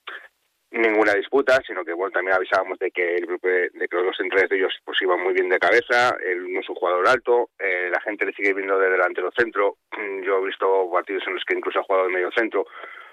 ninguna 0.75 1.15
disputa, 1.15 1.61
sino 1.67 1.85
que 1.85 1.93
bueno, 1.93 2.11
también 2.11 2.37
avisábamos 2.37 2.79
de 2.79 2.91
que 2.91 3.17
el 3.17 3.27
grupo 3.27 3.47
de, 3.47 3.71
que 3.71 3.97
los 3.97 4.17
centrales 4.17 4.51
de 4.51 4.57
ellos 4.57 4.75
pues 4.85 5.01
iban 5.03 5.23
muy 5.23 5.33
bien 5.33 5.49
de 5.49 5.59
cabeza, 5.59 6.17
él 6.27 6.53
no 6.53 6.61
es 6.61 6.69
un 6.69 6.75
jugador 6.75 7.09
alto, 7.09 7.51
eh, 7.59 7.89
la 7.91 8.01
gente 8.01 8.27
le 8.27 8.33
sigue 8.33 8.53
viendo 8.53 8.79
de 8.79 8.91
delantero 8.91 9.31
centro, 9.37 9.77
mm, 9.97 10.23
yo 10.23 10.39
he 10.39 10.47
visto 10.47 10.91
partidos 10.93 11.23
en 11.29 11.35
los 11.35 11.45
que 11.45 11.57
incluso 11.57 11.79
ha 11.79 11.85
jugado 11.85 12.07
de 12.07 12.15
medio 12.15 12.31
centro 12.33 12.67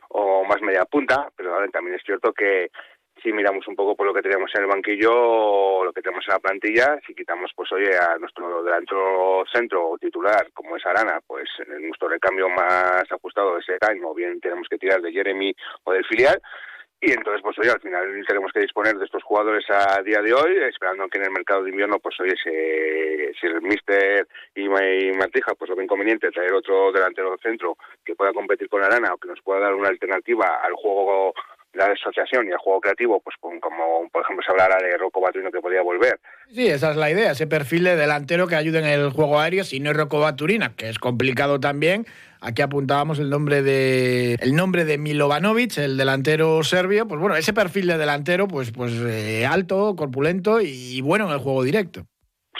o 0.09 0.43
más 0.43 0.61
media 0.61 0.85
punta, 0.85 1.29
pero 1.35 1.55
también 1.71 1.95
es 1.95 2.03
cierto 2.03 2.33
que 2.33 2.71
si 3.21 3.31
miramos 3.31 3.67
un 3.67 3.75
poco 3.75 3.95
por 3.95 4.07
lo 4.07 4.13
que 4.13 4.23
tenemos 4.23 4.49
en 4.55 4.63
el 4.63 4.67
banquillo 4.67 5.11
o 5.13 5.85
lo 5.85 5.93
que 5.93 6.01
tenemos 6.01 6.25
en 6.27 6.33
la 6.33 6.39
plantilla, 6.39 6.99
si 7.05 7.13
quitamos 7.13 7.51
pues 7.55 7.71
oye 7.73 7.95
a 7.95 8.17
nuestro 8.17 8.63
delantero 8.63 9.43
centro 9.53 9.95
titular 9.99 10.47
como 10.53 10.77
es 10.77 10.85
Arana, 10.85 11.19
pues 11.27 11.47
en 11.59 11.87
nuestro 11.87 12.09
recambio 12.09 12.49
más 12.49 13.03
ajustado 13.11 13.55
de 13.55 13.59
ese 13.61 13.77
año, 13.81 14.09
o 14.09 14.15
bien 14.15 14.39
tenemos 14.39 14.67
que 14.67 14.79
tirar 14.79 15.01
de 15.01 15.11
Jeremy 15.11 15.53
o 15.83 15.93
del 15.93 16.05
filial, 16.05 16.41
y 17.03 17.11
entonces, 17.11 17.41
pues 17.41 17.57
oye, 17.57 17.71
al 17.71 17.81
final 17.81 18.23
tenemos 18.27 18.51
que 18.53 18.59
disponer 18.59 18.95
de 18.95 19.05
estos 19.05 19.23
jugadores 19.23 19.65
a 19.71 20.03
día 20.03 20.21
de 20.21 20.35
hoy, 20.35 20.55
esperando 20.69 21.07
que 21.07 21.17
en 21.17 21.25
el 21.25 21.31
mercado 21.31 21.63
de 21.63 21.71
invierno, 21.71 21.97
pues 21.97 22.19
oye, 22.19 22.35
si, 22.43 23.47
el 23.47 23.59
Mister 23.63 24.27
y, 24.53 24.69
Martija, 24.69 25.55
pues 25.55 25.67
lo 25.69 25.75
ven 25.75 25.87
conveniente 25.87 26.29
traer 26.29 26.53
otro 26.53 26.91
delantero 26.91 27.35
centro 27.41 27.75
que 28.05 28.13
pueda 28.13 28.31
competir 28.33 28.69
con 28.69 28.83
Arana 28.83 29.15
o 29.15 29.17
que 29.17 29.29
nos 29.29 29.41
pueda 29.41 29.61
dar 29.61 29.73
una 29.73 29.89
alternativa 29.89 30.61
al 30.63 30.73
juego 30.73 31.33
la 31.73 31.85
asociación 31.85 32.47
y 32.47 32.51
al 32.51 32.57
juego 32.57 32.81
creativo, 32.81 33.19
pues 33.21 33.35
como 33.39 34.09
por 34.11 34.23
ejemplo 34.23 34.43
se 34.45 34.51
hablara 34.51 34.77
de 34.81 34.97
Rocco 34.97 35.21
Baturino 35.21 35.51
que 35.51 35.61
podía 35.61 35.81
volver. 35.81 36.19
Sí, 36.49 36.67
esa 36.67 36.91
es 36.91 36.97
la 36.97 37.09
idea, 37.09 37.31
ese 37.31 37.47
perfil 37.47 37.85
de 37.85 37.95
delantero 37.95 38.47
que 38.47 38.55
ayude 38.55 38.79
en 38.79 38.85
el 38.85 39.11
juego 39.11 39.39
aéreo, 39.39 39.63
si 39.63 39.79
no 39.79 39.91
es 39.91 39.97
Rocco 39.97 40.19
Baturina, 40.19 40.73
que 40.75 40.89
es 40.89 40.99
complicado 40.99 41.59
también, 41.59 42.05
Aquí 42.43 42.63
apuntábamos 42.63 43.19
el 43.19 43.29
nombre 43.29 43.61
de 43.61 44.33
el 44.41 44.55
nombre 44.55 44.83
de 44.83 44.97
Milovanovic, 44.97 45.77
el 45.77 45.95
delantero 45.95 46.63
serbio. 46.63 47.07
Pues 47.07 47.21
bueno, 47.21 47.35
ese 47.35 47.53
perfil 47.53 47.85
de 47.85 47.99
delantero, 47.99 48.47
pues, 48.47 48.71
pues 48.71 48.93
eh, 48.93 49.45
alto, 49.45 49.95
corpulento 49.95 50.59
y 50.59 50.99
bueno 51.01 51.27
en 51.27 51.33
el 51.33 51.37
juego 51.37 51.61
directo. 51.61 52.07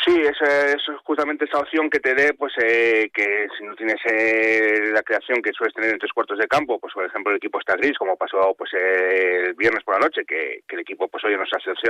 Sí, 0.04 0.20
eso 0.20 0.46
es 0.46 0.82
justamente 1.04 1.46
esa 1.46 1.60
opción 1.60 1.90
que 1.90 2.00
te 2.00 2.16
dé, 2.16 2.34
pues 2.34 2.54
eh, 2.64 3.12
que 3.14 3.48
si 3.58 3.64
no 3.64 3.76
tienes 3.76 3.98
eh, 4.10 4.90
la 4.94 5.04
creación 5.04 5.42
que 5.42 5.52
sueles 5.52 5.76
tener 5.76 5.92
en 5.92 6.00
tres 6.00 6.14
cuartos 6.14 6.40
de 6.40 6.48
campo, 6.48 6.80
pues 6.80 6.94
por 6.94 7.06
ejemplo 7.06 7.32
el 7.32 7.38
equipo 7.38 7.60
está 7.60 7.76
gris, 7.76 7.98
como 7.98 8.16
pasó 8.16 8.56
pues 8.58 8.72
el 8.74 9.54
viernes 9.54 9.84
por 9.84 9.96
la 9.96 10.06
noche, 10.06 10.24
que, 10.26 10.64
el 10.68 10.80
equipo 10.80 11.08
pues 11.08 11.24
hoy 11.26 11.36
nos, 11.36 11.50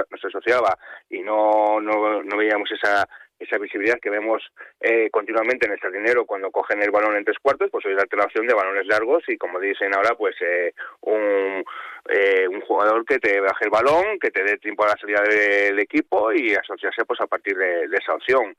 nos 0.10 0.26
asociaba 0.26 0.78
y 1.10 1.22
no, 1.22 1.80
no, 1.80 2.24
no 2.24 2.38
veíamos 2.38 2.70
esa 2.72 3.08
esa 3.42 3.58
visibilidad 3.58 4.00
que 4.00 4.10
vemos 4.10 4.42
eh, 4.80 5.10
continuamente 5.10 5.66
en 5.66 5.74
el 5.74 5.92
dinero 5.92 6.26
cuando 6.26 6.52
cogen 6.52 6.82
el 6.82 6.92
balón 6.92 7.16
en 7.16 7.26
tres 7.26 7.40
cuartos, 7.42 7.70
pues 7.72 7.86
hoy 7.86 7.96
la 7.96 8.24
opción 8.24 8.46
de 8.46 8.54
balones 8.54 8.86
largos 8.86 9.24
y 9.28 9.38
como 9.38 9.60
dicen 9.60 9.94
ahora, 9.96 10.16
pues 10.16 10.36
eh, 10.42 10.74
un, 11.02 11.64
eh, 12.10 12.48
un 12.48 12.62
jugador 12.62 13.04
que 13.06 13.20
te 13.20 13.40
baje 13.40 13.66
el 13.66 13.72
balón, 13.72 14.20
que 14.20 14.32
te 14.32 14.44
dé 14.44 14.58
tiempo 14.58 14.84
a 14.84 14.90
la 14.90 14.98
salida 14.98 15.22
del 15.24 15.80
equipo 15.80 16.32
y 16.32 16.54
asociarse 16.54 17.04
pues 17.06 17.20
a 17.22 17.28
partir 17.28 17.58
de, 17.58 17.86
esa 17.86 18.14
opción. 18.14 18.56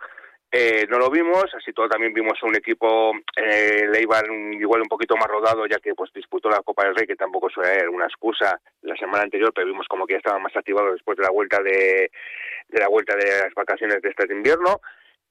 Eh, 0.55 0.87
no 0.91 0.99
lo 0.99 1.09
vimos, 1.09 1.47
así 1.55 1.73
todo 1.73 1.89
también 1.89 2.13
vimos 2.13 2.43
un 2.43 2.55
equipo 2.55 3.13
eh, 3.35 3.87
Leibar 3.91 4.27
igual 4.61 4.83
un 4.83 4.89
poquito 4.89 5.17
más 5.17 5.27
rodado 5.27 5.65
ya 5.67 5.79
que 5.79 5.95
pues 5.95 6.13
disputó 6.13 6.51
la 6.51 6.61
Copa 6.61 6.85
del 6.85 6.95
Rey 6.95 7.07
que 7.07 7.17
tampoco 7.17 7.49
suele 7.49 7.89
una 7.89 8.05
excusa 8.05 8.61
la 8.83 8.95
semana 8.97 9.25
anterior 9.25 9.51
pero 9.55 9.67
vimos 9.67 9.89
como 9.89 10.07
que 10.07 10.13
ya 10.13 10.19
estaba 10.19 10.39
más 10.39 10.55
activado 10.55 10.93
después 10.93 11.17
de 11.17 11.25
la 11.25 11.31
vuelta 11.31 11.63
de, 11.63 12.11
de 12.69 12.81
la 12.81 12.89
vuelta 12.89 13.17
de 13.17 13.25
las 13.25 13.55
vacaciones 13.55 14.03
de 14.03 14.11
este 14.11 14.31
invierno. 14.31 14.83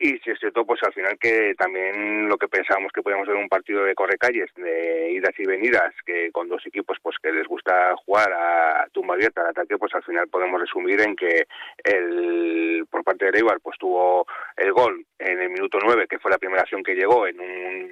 Y 0.03 0.17
si 0.24 0.31
es 0.31 0.39
cierto, 0.39 0.65
pues 0.65 0.81
al 0.81 0.93
final 0.93 1.15
que 1.20 1.53
también 1.55 2.27
lo 2.27 2.36
que 2.36 2.48
pensábamos 2.48 2.91
que 2.91 3.03
podíamos 3.03 3.27
ver 3.27 3.38
un 3.38 3.48
partido 3.48 3.84
de 3.84 3.93
correcalles, 3.93 4.50
de 4.55 5.12
idas 5.12 5.34
y 5.38 5.46
venidas, 5.46 5.93
que 6.03 6.31
con 6.31 6.50
dos 6.50 6.65
equipos 6.65 6.98
pues 7.03 7.17
que 7.22 7.31
les 7.31 7.48
gusta 7.48 7.96
jugar 7.98 8.34
a 8.34 8.88
tumba 8.91 9.13
abierta 9.13 9.41
al 9.41 9.50
ataque, 9.50 9.77
pues 9.77 9.93
al 9.93 10.01
final 10.01 10.27
podemos 10.27 10.60
resumir 10.60 11.01
en 11.01 11.15
que 11.15 11.46
el 11.84 12.88
por 12.89 13.03
parte 13.03 13.29
de 13.29 13.38
Eibar 13.38 13.60
pues 13.62 13.77
tuvo 13.77 14.25
el 14.58 14.74
gol 14.74 15.05
en 15.20 15.39
el 15.39 15.51
minuto 15.51 15.77
9, 15.79 16.08
que 16.10 16.17
fue 16.17 16.31
la 16.31 16.39
primera 16.39 16.63
acción 16.63 16.81
que 16.81 16.96
llegó 16.96 17.27
en 17.27 17.39
un, 17.39 17.91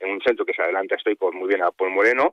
en 0.00 0.10
un 0.10 0.20
centro 0.22 0.46
que 0.46 0.54
se 0.54 0.62
adelanta 0.62 0.96
estoy 0.96 1.16
con 1.16 1.36
muy 1.36 1.48
bien 1.48 1.62
a 1.62 1.72
Paul 1.72 1.90
Moreno, 1.90 2.32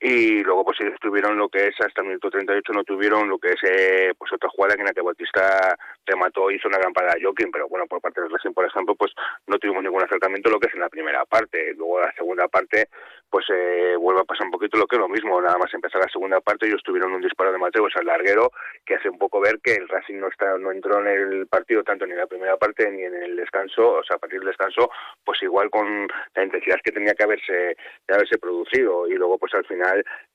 y 0.00 0.42
luego 0.42 0.64
pues 0.64 0.80
ellos 0.80 0.98
tuvieron 1.00 1.36
lo 1.36 1.48
que 1.48 1.68
es 1.68 1.80
hasta 1.80 2.02
el 2.02 2.08
minuto 2.08 2.30
38 2.30 2.72
no 2.72 2.84
tuvieron 2.84 3.28
lo 3.28 3.38
que 3.38 3.48
es 3.48 3.60
eh, 3.62 4.12
pues 4.18 4.32
otra 4.32 4.48
jugada 4.50 4.74
en 4.74 4.84
la 4.84 4.92
que 4.92 5.00
Bautista 5.00 5.76
remató 6.04 6.50
hizo 6.50 6.68
una 6.68 6.78
gran 6.78 6.92
parada 6.92 7.14
a 7.14 7.22
Joaquín 7.22 7.50
pero 7.52 7.68
bueno 7.68 7.86
por 7.86 8.00
parte 8.00 8.20
del 8.20 8.30
Racing 8.30 8.52
por 8.52 8.66
ejemplo 8.66 8.94
pues 8.94 9.12
no 9.46 9.58
tuvimos 9.58 9.82
ningún 9.82 10.02
acercamiento 10.02 10.50
lo 10.50 10.58
que 10.58 10.68
es 10.68 10.74
en 10.74 10.80
la 10.80 10.88
primera 10.88 11.24
parte. 11.24 11.74
Luego 11.74 12.00
la 12.00 12.12
segunda 12.12 12.48
parte 12.48 12.88
pues 13.30 13.46
eh, 13.50 13.96
vuelve 13.98 14.20
a 14.20 14.24
pasar 14.24 14.46
un 14.46 14.52
poquito 14.52 14.78
lo 14.78 14.86
que 14.86 14.96
es 14.96 15.00
lo 15.00 15.08
mismo 15.08 15.40
nada 15.40 15.58
más 15.58 15.72
empezar 15.74 16.00
la 16.00 16.08
segunda 16.08 16.40
parte 16.40 16.66
ellos 16.66 16.82
tuvieron 16.84 17.12
un 17.12 17.22
disparo 17.22 17.52
de 17.52 17.58
Mateos 17.58 17.92
al 17.96 18.06
larguero 18.06 18.52
que 18.84 18.94
hace 18.94 19.08
un 19.08 19.18
poco 19.18 19.40
ver 19.40 19.58
que 19.60 19.74
el 19.74 19.88
Racing 19.88 20.18
no 20.18 20.28
está 20.28 20.56
no 20.58 20.70
entró 20.70 21.00
en 21.00 21.08
el 21.08 21.46
partido 21.46 21.82
tanto 21.82 22.06
ni 22.06 22.12
en 22.12 22.18
la 22.18 22.26
primera 22.26 22.56
parte 22.56 22.90
ni 22.90 23.02
en 23.02 23.14
el 23.14 23.36
descanso 23.36 23.94
o 23.94 24.04
sea 24.04 24.16
a 24.16 24.18
partir 24.18 24.38
del 24.38 24.48
descanso 24.48 24.90
pues 25.24 25.42
igual 25.42 25.70
con 25.70 26.06
la 26.34 26.44
intensidad 26.44 26.80
que 26.82 26.92
tenía 26.92 27.14
que 27.14 27.24
haberse 27.24 27.76
de 28.06 28.14
haberse 28.14 28.38
producido. 28.38 29.06
Y 29.08 29.14
luego 29.14 29.38
pues 29.38 29.54
al 29.54 29.64
final 29.64 29.83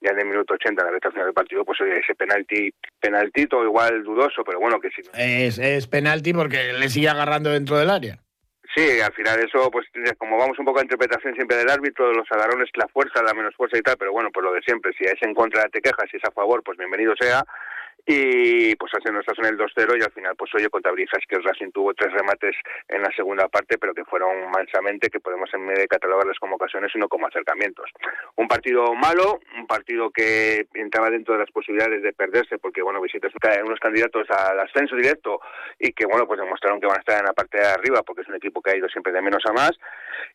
ya 0.02 0.12
en 0.12 0.20
el 0.20 0.26
minuto 0.26 0.54
80, 0.54 0.82
en 0.82 0.86
la 0.86 0.94
recta 0.94 1.12
final 1.12 1.26
del 1.26 1.34
partido, 1.34 1.66
pues 1.66 1.80
oye, 1.82 2.00
ese 2.00 2.16
penalti, 2.16 2.74
penaltito 3.00 3.64
igual 3.64 4.04
dudoso, 4.04 4.44
pero 4.44 4.60
bueno, 4.60 4.80
que 4.80 4.90
sí. 4.90 5.02
Es, 5.14 5.60
es 5.60 5.88
penalti 5.88 6.34
porque 6.34 6.74
le 6.74 6.90
sigue 6.90 7.10
agarrando 7.10 7.50
dentro 7.50 7.78
del 7.78 7.90
área. 7.90 8.20
Sí, 8.76 9.02
al 9.02 9.14
final 9.14 9.40
eso, 9.40 9.72
pues 9.72 9.88
como 10.18 10.38
vamos 10.38 10.60
un 10.60 10.66
poco 10.66 10.80
a 10.80 10.84
interpretación 10.84 11.34
siempre 11.34 11.58
del 11.58 11.70
árbitro, 11.70 12.14
los 12.14 12.32
agarrones, 12.32 12.70
la 12.76 12.88
fuerza, 12.88 13.24
la 13.24 13.34
menos 13.34 13.56
fuerza 13.56 13.78
y 13.78 13.82
tal, 13.82 13.98
pero 13.98 14.12
bueno, 14.12 14.30
pues 14.32 14.44
lo 14.44 14.54
de 14.54 14.62
siempre, 14.62 14.94
si 14.98 15.06
es 15.06 15.18
en 15.22 15.34
contra 15.34 15.68
te 15.70 15.82
quejas, 15.82 16.06
si 16.12 16.18
es 16.18 16.24
a 16.24 16.32
favor, 16.32 16.62
pues 16.64 16.78
bienvenido 16.78 17.14
sea. 17.20 17.44
Y 18.06 18.76
pues 18.76 18.92
no 19.12 19.20
estás 19.20 19.38
en 19.40 19.46
el 19.46 19.58
2-0 19.58 20.00
y 20.00 20.04
al 20.04 20.12
final 20.12 20.36
pues 20.36 20.52
oye 20.56 20.70
contabilizas 20.70 21.20
que 21.28 21.36
el 21.36 21.44
Racing 21.44 21.72
tuvo 21.72 21.94
tres 21.94 22.12
remates 22.14 22.56
en 22.88 23.02
la 23.02 23.12
segunda 23.16 23.48
parte 23.48 23.78
pero 23.78 23.94
que 23.94 24.06
fueron 24.06 24.50
mansamente 24.52 25.10
que 25.10 25.20
podemos 25.20 25.50
en 25.54 25.66
medio 25.66 25.82
de 25.82 25.88
catalogarlas 25.88 26.38
como 26.40 26.56
ocasiones 26.56 26.92
y 26.94 27.00
no 27.00 27.08
como 27.08 27.28
acercamientos. 27.28 27.90
Un 28.36 28.48
partido 28.48 28.94
malo, 28.96 29.40
un 29.58 29.68
partido 29.68 30.10
que 30.12 30.68
entraba 30.74 31.10
dentro 31.10 31.34
de 31.34 31.42
las 31.42 31.52
posibilidades 31.52 32.02
de 32.04 32.14
perderse 32.14 32.58
porque 32.58 32.82
bueno 32.82 33.02
visitas 33.02 33.32
unos 33.64 33.80
candidatos 33.80 34.28
al 34.30 34.60
ascenso 34.60 34.96
directo 34.96 35.40
y 35.80 35.92
que 35.94 36.06
bueno 36.06 36.28
pues 36.28 36.40
demostraron 36.40 36.80
que 36.80 36.88
van 36.88 36.98
a 36.98 37.00
estar 37.00 37.20
en 37.20 37.26
la 37.26 37.34
parte 37.34 37.58
de 37.58 37.68
arriba 37.68 38.02
porque 38.04 38.22
es 38.22 38.28
un 38.28 38.36
equipo 38.36 38.62
que 38.62 38.72
ha 38.72 38.78
ido 38.78 38.88
siempre 38.90 39.14
de 39.14 39.22
menos 39.22 39.44
a 39.46 39.54
más 39.54 39.72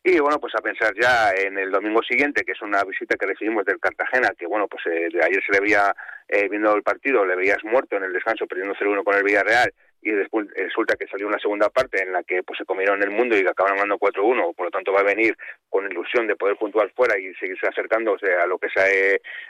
y 0.03 0.19
bueno 0.19 0.39
pues 0.39 0.53
a 0.55 0.61
pensar 0.61 0.93
ya 0.99 1.31
en 1.31 1.57
el 1.57 1.71
domingo 1.71 2.01
siguiente 2.03 2.43
que 2.43 2.53
es 2.53 2.61
una 2.61 2.83
visita 2.83 3.15
que 3.15 3.25
recibimos 3.25 3.65
del 3.65 3.79
Cartagena 3.79 4.29
que 4.37 4.47
bueno 4.47 4.67
pues 4.67 4.85
eh, 4.87 5.09
de 5.11 5.23
ayer 5.23 5.43
se 5.45 5.53
le 5.53 5.59
veía 5.59 5.95
eh, 6.27 6.47
viendo 6.49 6.75
el 6.75 6.83
partido 6.83 7.25
le 7.25 7.35
muerto 7.63 7.97
en 7.97 8.03
el 8.03 8.13
descanso 8.13 8.47
perdiendo 8.47 8.75
0-1 8.75 9.03
con 9.03 9.15
el 9.15 9.23
Villarreal 9.23 9.73
y 10.01 10.11
después 10.11 10.47
resulta 10.55 10.95
que 10.95 11.07
salió 11.07 11.27
una 11.27 11.39
segunda 11.39 11.69
parte 11.69 12.03
en 12.03 12.13
la 12.13 12.21
que 12.21 12.43
pues 12.43 12.59
se 12.59 12.65
comieron 12.65 13.01
el 13.01 13.09
mundo 13.09 13.35
y 13.35 13.41
acabaron 13.41 13.77
ganando 13.77 13.97
4-1, 13.97 14.55
por 14.55 14.65
lo 14.65 14.71
tanto 14.71 14.93
va 14.93 14.99
a 14.99 15.03
venir 15.03 15.35
con 15.67 15.89
ilusión 15.91 16.27
de 16.27 16.35
poder 16.35 16.57
puntuar 16.57 16.91
fuera 16.91 17.17
y 17.17 17.33
seguirse 17.35 17.67
acercándose 17.67 18.35
a 18.35 18.45
lo 18.45 18.59
que 18.59 18.69
sea 18.69 18.85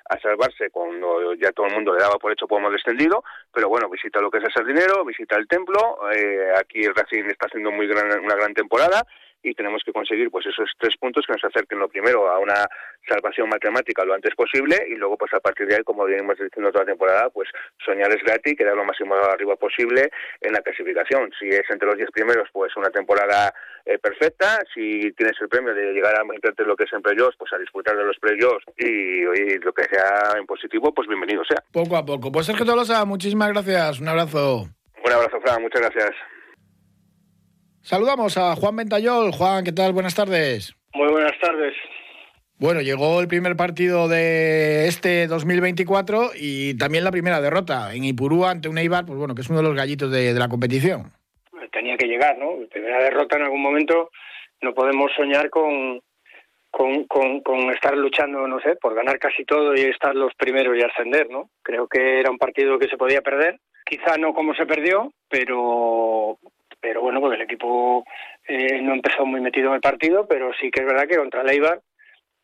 a 0.09 0.19
salvarse 0.19 0.69
cuando 0.69 1.33
ya 1.33 1.51
todo 1.51 1.67
el 1.67 1.73
mundo 1.73 1.93
le 1.93 1.99
daba 1.99 2.17
por 2.17 2.31
hecho 2.31 2.47
como 2.47 2.71
descendido, 2.71 3.23
pero 3.53 3.67
bueno, 3.67 3.89
visita 3.89 4.21
lo 4.21 4.31
que 4.31 4.37
es 4.37 4.43
el 4.55 4.67
dinero, 4.67 5.03
visita 5.03 5.35
el 5.35 5.47
templo, 5.47 5.99
eh, 6.13 6.53
aquí 6.57 6.85
el 6.85 6.95
Racing 6.95 7.25
está 7.25 7.47
haciendo 7.47 7.71
muy 7.71 7.87
gran, 7.87 8.17
una 8.23 8.35
gran 8.35 8.53
temporada 8.53 9.05
y 9.45 9.53
tenemos 9.53 9.83
que 9.85 9.93
conseguir 9.93 10.31
pues 10.31 10.45
esos 10.47 10.69
tres 10.79 10.97
puntos 10.97 11.23
que 11.25 11.33
nos 11.33 11.45
acerquen 11.45 11.77
lo 11.77 11.87
primero 11.87 12.27
a 12.27 12.39
una 12.39 12.65
salvación 13.07 13.47
matemática 13.47 14.03
lo 14.03 14.15
antes 14.15 14.33
posible 14.33 14.75
y 14.89 14.95
luego 14.95 15.17
pues 15.17 15.31
a 15.35 15.39
partir 15.39 15.67
de 15.67 15.75
ahí 15.75 15.83
como 15.83 16.03
venimos 16.03 16.35
diciendo 16.39 16.71
toda 16.71 16.83
la 16.83 16.91
temporada 16.91 17.29
pues 17.29 17.47
soñar 17.85 18.11
es 18.11 18.23
gratis 18.23 18.57
quedar 18.57 18.75
lo 18.75 18.83
máximo 18.83 19.13
arriba 19.15 19.55
posible 19.55 20.09
en 20.41 20.53
la 20.53 20.61
clasificación. 20.61 21.31
Si 21.39 21.47
es 21.47 21.61
entre 21.69 21.87
los 21.87 21.97
diez 21.97 22.09
primeros 22.11 22.49
pues 22.51 22.75
una 22.75 22.89
temporada 22.89 23.53
eh, 23.85 23.99
perfecta. 23.99 24.59
Si 24.73 25.11
tienes 25.13 25.39
el 25.39 25.47
premio 25.47 25.75
de 25.75 25.93
llegar 25.93 26.19
a 26.19 26.23
meterte 26.23 26.63
lo 26.63 26.75
que 26.75 26.85
es 26.85 26.93
en 26.93 27.03
playoffs 27.03 27.37
pues 27.37 27.53
a 27.53 27.59
disfrutar 27.59 27.95
de 27.95 28.03
los 28.03 28.17
playoffs 28.17 28.65
y, 28.77 29.21
y 29.21 29.59
lo 29.59 29.73
que 29.73 29.83
sea 29.83 30.33
en 30.39 30.47
positivo 30.47 30.91
pues 30.91 31.07
bienvenido 31.07 31.43
sea. 31.45 31.61
Poco 31.71 31.95
a 31.95 32.03
poco. 32.03 32.31
Pues 32.31 32.47
Sergio 32.47 32.65
Tolosa 32.65 33.05
muchísimas 33.05 33.49
gracias. 33.49 33.99
Un 33.99 34.07
abrazo. 34.07 34.67
Un 35.05 35.11
abrazo 35.11 35.39
Fran. 35.41 35.61
Muchas 35.61 35.81
gracias 35.81 36.15
Saludamos 37.85 38.35
a 38.39 38.55
Juan 38.55 38.77
Ventayol. 38.77 39.31
Juan, 39.31 39.63
¿qué 39.63 39.71
tal? 39.71 39.93
Buenas 39.93 40.15
tardes. 40.15 40.75
Muy 40.95 41.07
buenas 41.07 41.37
tardes. 41.39 41.75
Bueno, 42.57 42.81
llegó 42.81 43.21
el 43.21 43.27
primer 43.27 43.55
partido 43.55 44.07
de 44.07 44.87
este 44.87 45.27
2024 45.27 46.31
y 46.35 46.75
también 46.79 47.03
la 47.03 47.11
primera 47.11 47.39
derrota 47.39 47.93
en 47.93 48.03
Ipurúa 48.03 48.49
ante 48.49 48.69
un 48.69 48.79
Eibar, 48.79 49.05
pues 49.05 49.19
bueno, 49.19 49.35
que 49.35 49.41
es 49.41 49.49
uno 49.51 49.59
de 49.59 49.65
los 49.65 49.75
gallitos 49.75 50.11
de, 50.11 50.33
la 50.33 50.49
competición. 50.49 51.11
Tenía 51.71 51.95
que 51.95 52.07
llegar, 52.07 52.39
¿no? 52.39 52.57
Primera 52.71 53.03
derrota 53.03 53.37
en 53.37 53.43
algún 53.43 53.61
momento. 53.61 54.09
No 54.63 54.73
podemos 54.73 55.11
soñar 55.15 55.51
con, 55.51 56.01
con, 56.71 57.05
con, 57.05 57.69
estar 57.69 57.95
luchando, 57.95 58.47
no 58.47 58.59
sé, 58.61 58.77
por 58.77 58.95
ganar 58.95 59.19
casi 59.19 59.45
todo 59.45 59.75
y 59.75 59.81
estar 59.81 60.15
los 60.15 60.33
primeros 60.33 60.75
y 60.75 60.81
ascender, 60.81 61.29
¿no? 61.29 61.51
Creo 61.61 61.87
que 61.87 62.19
era 62.19 62.31
un 62.31 62.39
partido 62.39 62.79
que 62.79 62.87
se 62.87 62.97
podía 62.97 63.21
perder. 63.21 63.59
Quizá 63.85 64.17
no 64.17 64.33
como 64.33 64.55
se 64.55 64.65
perdió, 64.65 65.13
pero 65.29 66.39
pero 66.79 67.01
bueno, 67.01 67.19
porque 67.19 67.35
el 67.35 67.41
equipo 67.43 68.05
eh, 68.47 68.81
no 68.81 68.93
empezó 68.93 69.25
muy 69.25 69.41
metido 69.41 69.69
en 69.69 69.75
el 69.75 69.81
partido, 69.81 70.27
pero 70.27 70.51
sí 70.59 70.69
que 70.71 70.81
es 70.81 70.85
verdad 70.85 71.07
que 71.07 71.17
contra 71.17 71.43
Leibar, 71.43 71.81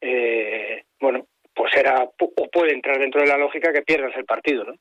eh, 0.01 0.83
bueno, 0.99 1.25
pues 1.53 1.75
era 1.75 2.03
o 2.03 2.49
puede 2.51 2.73
entrar 2.73 2.97
dentro 2.99 3.21
de 3.21 3.27
la 3.27 3.37
lógica 3.37 3.73
que 3.73 3.81
pierdas 3.81 4.15
el 4.15 4.25
partido, 4.25 4.63
¿no? 4.63 4.73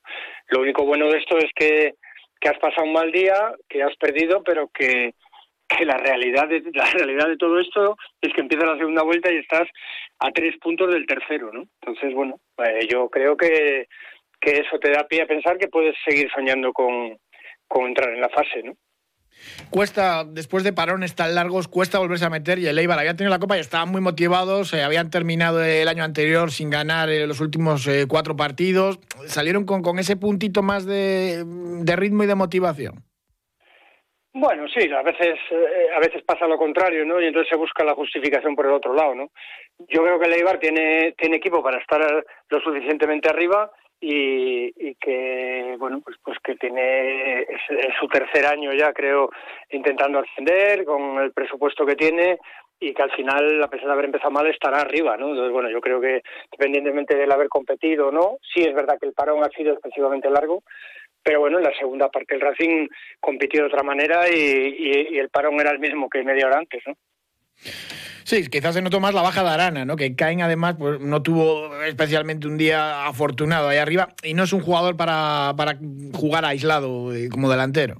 Lo 0.48 0.60
único 0.60 0.84
bueno 0.84 1.08
de 1.08 1.18
esto 1.18 1.36
es 1.38 1.50
que, 1.54 1.94
que 2.40 2.48
has 2.48 2.58
pasado 2.58 2.86
un 2.86 2.92
mal 2.92 3.10
día, 3.12 3.52
que 3.68 3.82
has 3.82 3.96
perdido, 3.96 4.42
pero 4.42 4.68
que, 4.68 5.14
que 5.68 5.84
la 5.84 5.96
realidad 5.96 6.48
de 6.48 6.62
la 6.74 6.86
realidad 6.86 7.28
de 7.28 7.36
todo 7.36 7.60
esto 7.60 7.96
es 8.20 8.32
que 8.32 8.40
empiezas 8.40 8.68
la 8.68 8.78
segunda 8.78 9.02
vuelta 9.02 9.32
y 9.32 9.38
estás 9.38 9.68
a 10.18 10.30
tres 10.30 10.56
puntos 10.58 10.92
del 10.92 11.06
tercero, 11.06 11.52
¿no? 11.52 11.64
Entonces, 11.80 12.14
bueno, 12.14 12.36
eh, 12.58 12.86
yo 12.88 13.08
creo 13.08 13.36
que, 13.36 13.86
que 14.40 14.50
eso 14.52 14.78
te 14.78 14.90
da 14.90 15.06
pie 15.06 15.22
a 15.22 15.26
pensar 15.26 15.58
que 15.58 15.68
puedes 15.68 15.96
seguir 16.04 16.30
soñando 16.32 16.72
con, 16.72 17.18
con 17.68 17.86
entrar 17.86 18.10
en 18.10 18.20
la 18.20 18.28
fase, 18.28 18.62
¿no? 18.62 18.74
Cuesta, 19.70 20.24
después 20.24 20.64
de 20.64 20.72
parones 20.72 21.14
tan 21.14 21.34
largos, 21.34 21.68
cuesta 21.68 21.98
volverse 21.98 22.24
a 22.24 22.30
meter 22.30 22.58
y 22.58 22.66
el 22.66 22.78
Eibar 22.78 22.98
había 22.98 23.14
tenido 23.14 23.30
la 23.30 23.38
copa 23.38 23.56
y 23.56 23.60
estaban 23.60 23.90
muy 23.90 24.00
motivados, 24.00 24.72
eh, 24.72 24.82
habían 24.82 25.10
terminado 25.10 25.62
el 25.62 25.88
año 25.88 26.04
anterior 26.04 26.50
sin 26.50 26.70
ganar 26.70 27.08
eh, 27.08 27.26
los 27.26 27.40
últimos 27.40 27.86
eh, 27.86 28.06
cuatro 28.08 28.36
partidos, 28.36 28.98
salieron 29.26 29.64
con, 29.64 29.82
con 29.82 29.98
ese 29.98 30.16
puntito 30.16 30.62
más 30.62 30.86
de, 30.86 31.44
ritmo 31.96 32.24
y 32.24 32.26
de 32.26 32.34
motivación. 32.34 32.94
Bueno, 34.32 34.66
sí, 34.68 34.88
a 34.92 35.02
veces, 35.02 35.38
a 35.94 35.98
veces 35.98 36.22
pasa 36.24 36.46
lo 36.46 36.56
contrario, 36.56 37.04
¿no? 37.04 37.20
Y 37.20 37.26
entonces 37.26 37.50
se 37.50 37.56
busca 37.56 37.84
la 37.84 37.94
justificación 37.94 38.54
por 38.54 38.66
el 38.66 38.72
otro 38.72 38.94
lado, 38.94 39.14
¿no? 39.14 39.30
Yo 39.88 40.04
creo 40.04 40.20
que 40.20 40.26
el 40.26 40.34
Eibar 40.34 40.60
tiene, 40.60 41.14
tiene 41.18 41.36
equipo 41.36 41.62
para 41.62 41.78
estar 41.78 42.00
lo 42.48 42.60
suficientemente 42.60 43.28
arriba 43.28 43.72
y, 44.00 44.94
que 44.94 45.76
bueno 45.78 46.00
pues 46.00 46.16
pues 46.22 46.38
que 46.42 46.54
tiene 46.56 47.46
su 48.00 48.08
tercer 48.08 48.46
año 48.46 48.72
ya 48.72 48.92
creo 48.92 49.30
intentando 49.70 50.18
ascender 50.18 50.84
con 50.84 51.18
el 51.18 51.32
presupuesto 51.32 51.84
que 51.84 51.96
tiene 51.96 52.38
y 52.78 52.94
que 52.94 53.02
al 53.02 53.10
final 53.12 53.62
a 53.62 53.68
pesar 53.68 53.86
de 53.86 53.92
haber 53.92 54.06
empezado 54.06 54.30
mal 54.30 54.46
estará 54.46 54.80
arriba 54.80 55.16
no 55.16 55.28
entonces 55.28 55.52
bueno 55.52 55.70
yo 55.70 55.80
creo 55.80 56.00
que 56.00 56.22
independientemente 56.52 57.14
del 57.14 57.30
haber 57.30 57.48
competido 57.48 58.08
o 58.08 58.12
no 58.12 58.38
sí 58.54 58.62
es 58.62 58.74
verdad 58.74 58.98
que 58.98 59.06
el 59.06 59.12
parón 59.12 59.44
ha 59.44 59.50
sido 59.50 59.74
excesivamente 59.74 60.30
largo 60.30 60.62
pero 61.22 61.40
bueno 61.40 61.58
en 61.58 61.64
la 61.64 61.74
segunda 61.78 62.08
parte 62.08 62.34
el 62.34 62.40
Racing 62.40 62.88
compitió 63.20 63.62
de 63.62 63.68
otra 63.68 63.82
manera 63.82 64.28
y, 64.30 65.06
y 65.10 65.18
el 65.18 65.28
parón 65.28 65.60
era 65.60 65.70
el 65.70 65.78
mismo 65.78 66.08
que 66.08 66.24
media 66.24 66.46
hora 66.46 66.58
antes 66.58 66.82
no 66.86 66.94
Sí, 68.24 68.48
quizás 68.48 68.74
se 68.74 68.82
notó 68.82 69.00
más 69.00 69.14
la 69.14 69.22
baja 69.22 69.42
de 69.42 69.50
Arana, 69.50 69.84
¿no? 69.84 69.96
Que 69.96 70.14
Cain 70.14 70.42
además 70.42 70.76
pues, 70.78 71.00
no 71.00 71.22
tuvo 71.22 71.82
especialmente 71.82 72.46
un 72.46 72.58
día 72.58 73.06
afortunado 73.06 73.68
ahí 73.68 73.78
arriba 73.78 74.08
y 74.22 74.34
no 74.34 74.44
es 74.44 74.52
un 74.52 74.60
jugador 74.60 74.96
para, 74.96 75.52
para 75.56 75.76
jugar 76.14 76.44
aislado 76.44 77.14
eh, 77.14 77.28
como 77.30 77.50
delantero. 77.50 77.96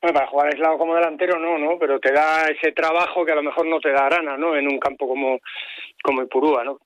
Bueno, 0.00 0.14
para 0.14 0.28
jugar 0.28 0.48
aislado 0.48 0.78
como 0.78 0.94
delantero 0.94 1.38
no, 1.38 1.58
¿no? 1.58 1.78
Pero 1.78 1.98
te 1.98 2.12
da 2.12 2.46
ese 2.48 2.72
trabajo 2.72 3.24
que 3.24 3.32
a 3.32 3.36
lo 3.36 3.42
mejor 3.42 3.66
no 3.66 3.80
te 3.80 3.90
da 3.90 4.06
Arana, 4.06 4.36
¿no? 4.36 4.56
En 4.56 4.66
un 4.68 4.78
campo 4.78 5.08
como, 5.08 5.40
como 6.02 6.22
Ipurúa, 6.22 6.62
¿no? 6.62 6.78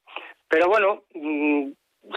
Pero 0.49 0.69
bueno, 0.69 1.05
mm, 1.15 1.73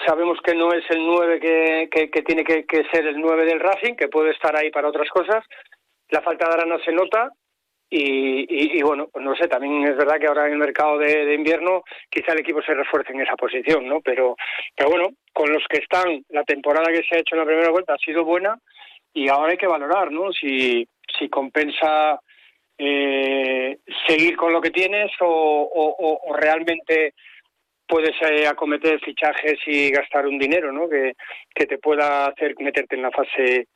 sabemos 0.06 0.40
que 0.44 0.56
no 0.56 0.72
es 0.74 0.84
el 0.90 1.06
9 1.06 1.40
que, 1.40 2.10
que, 2.10 2.22
tiene 2.22 2.44
que, 2.44 2.66
que, 2.66 2.84
ser 2.92 3.06
el 3.08 3.20
9 3.20 3.46
del 3.46 3.60
Racing, 3.60 3.96
que 3.96 4.08
puede 4.08 4.32
estar 4.32 4.56
ahí 4.56 4.72
para 4.72 4.88
otras 4.88 5.10
cosas. 5.10 5.44
La 6.10 6.22
falta 6.22 6.48
de 6.48 6.54
Arana 6.54 6.78
se 6.84 6.92
nota, 6.92 7.30
y, 7.90 8.78
y, 8.78 8.82
bueno, 8.82 9.08
pues 9.12 9.24
no 9.24 9.36
sé, 9.36 9.48
también 9.48 9.84
es 9.84 9.96
verdad 9.96 10.20
que 10.20 10.28
ahora 10.28 10.48
en 10.48 10.54
el 10.54 10.58
mercado 10.58 10.98
de, 10.98 11.34
invierno 11.34 11.84
quizá 12.10 12.34
el 12.34 12.40
equipo 12.40 12.62
se 12.62 12.74
refuerce 12.74 13.14
en 13.14 13.22
esa 13.22 13.36
posición, 13.36 13.88
¿no? 13.88 14.02
Pero, 14.02 14.36
pero 14.76 14.90
bueno, 14.90 15.10
con 15.32 15.52
los 15.52 15.64
que 15.70 15.78
están, 15.78 16.24
la 16.30 16.44
temporada 16.44 16.92
que 16.92 17.04
se 17.04 17.16
ha 17.16 17.20
hecho 17.20 17.36
en 17.36 17.40
la 17.40 17.46
primera 17.46 17.70
vuelta 17.70 17.94
ha 17.94 17.98
sido 17.98 18.26
buena 18.26 18.58
y 19.14 19.30
ahora 19.30 19.52
hay 19.52 19.58
que 19.58 19.68
valorar, 19.68 20.12
¿no? 20.12 20.34
Si, 20.34 20.88
si 21.18 21.30
compensa 21.30 22.20
eh, 22.78 23.78
seguir 24.08 24.36
con 24.36 24.52
lo 24.52 24.62
que 24.62 24.72
tienes 24.72 25.12
o, 25.22 26.20
o, 26.28 26.36
realmente 26.36 27.14
puedes 27.88 28.16
eh, 28.24 28.48
acometer 28.48 29.00
fichajes 29.00 29.60
y 29.68 29.92
gastar 29.92 30.26
un 30.26 30.40
dinero, 30.40 30.72
¿no? 30.72 30.90
Que, 30.90 31.14
que 31.54 31.68
te 31.68 31.78
pueda 31.78 32.26
hacer 32.26 32.56
meterte 32.60 32.96
en 32.96 33.04
la 33.04 33.12
fase 33.12 33.68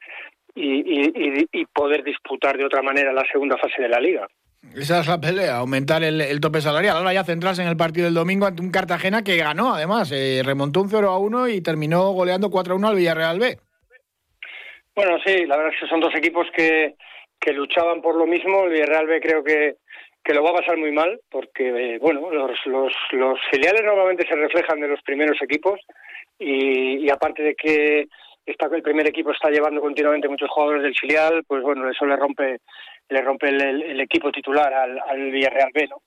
y, 0.56 1.66
poder 1.74 2.04
disputar 2.04 2.58
de 2.58 2.66
otra 2.66 2.82
manera 2.82 3.14
la 3.14 3.24
segunda 3.32 3.58
fase 3.58 3.82
de 3.82 3.90
la 3.90 4.00
liga. 4.00 4.28
Esa 4.76 5.00
es 5.00 5.08
la 5.08 5.20
pelea, 5.20 5.58
aumentar 5.58 6.04
el, 6.04 6.40
tope 6.42 6.62
salarial. 6.62 6.98
Ahora 6.98 7.14
ya 7.14 7.24
centrarse 7.24 7.62
en 7.62 7.70
el 7.70 7.78
partido 7.78 8.06
del 8.06 8.14
domingo 8.14 8.46
ante 8.46 8.62
un 8.62 8.72
Cartagena 8.72 9.24
que 9.24 9.38
ganó, 9.38 9.74
además, 9.74 10.12
eh, 10.12 10.42
remontó 10.44 10.82
un 10.82 10.90
0 10.90 11.10
a 11.10 11.18
1 11.18 11.48
y 11.48 11.62
terminó 11.62 12.12
goleando 12.12 12.50
4 12.50 12.74
a 12.74 12.78
1 12.78 12.88
al 12.88 12.96
Villarreal 12.96 13.40
B. 13.40 13.58
Bueno, 14.96 15.18
sí, 15.26 15.46
la 15.46 15.56
verdad 15.56 15.74
es 15.74 15.80
que 15.80 15.88
son 15.88 16.02
dos 16.02 16.14
equipos 16.14 16.48
que, 16.56 16.96
que 17.40 17.54
luchaban 17.54 18.02
por 18.02 18.16
lo 18.16 18.26
mismo. 18.26 18.66
El 18.66 18.72
Villarreal 18.72 19.08
B 19.08 19.22
creo 19.22 19.44
que, 19.44 19.76
que 20.24 20.34
lo 20.34 20.44
va 20.44 20.50
a 20.50 20.62
pasar 20.62 20.78
muy 20.78 20.92
mal, 20.92 21.20
porque, 21.32 21.96
eh, 21.96 21.98
bueno, 22.00 22.30
los, 22.30 22.60
los, 22.66 22.92
los 23.12 23.40
filiales 23.50 23.82
normalmente 23.84 24.28
se 24.28 24.36
reflejan 24.36 24.82
de 24.82 24.90
los 24.90 25.02
primeros 25.04 25.42
equipos 25.42 25.80
y 26.42 27.10
aparte 27.10 27.44
de 27.44 27.56
que 27.56 28.08
el 28.76 28.82
primer 28.82 29.08
equipo 29.08 29.32
está 29.32 29.50
llevando 29.50 29.82
continuamente 29.82 30.28
muchos 30.28 30.50
jugadores 30.50 30.84
del 30.84 30.96
filial, 30.96 31.44
pues 31.48 31.62
bueno, 31.64 31.90
eso 31.90 32.06
le 32.06 32.16
rompe 32.16 32.60
le 33.10 33.22
rompe 33.22 33.50
el, 33.50 34.00
equipo 34.00 34.32
titular 34.32 34.72
al, 34.72 35.00
al, 35.00 35.32
Villarreal 35.32 35.72
B. 35.74 35.88
¿no? 35.88 36.02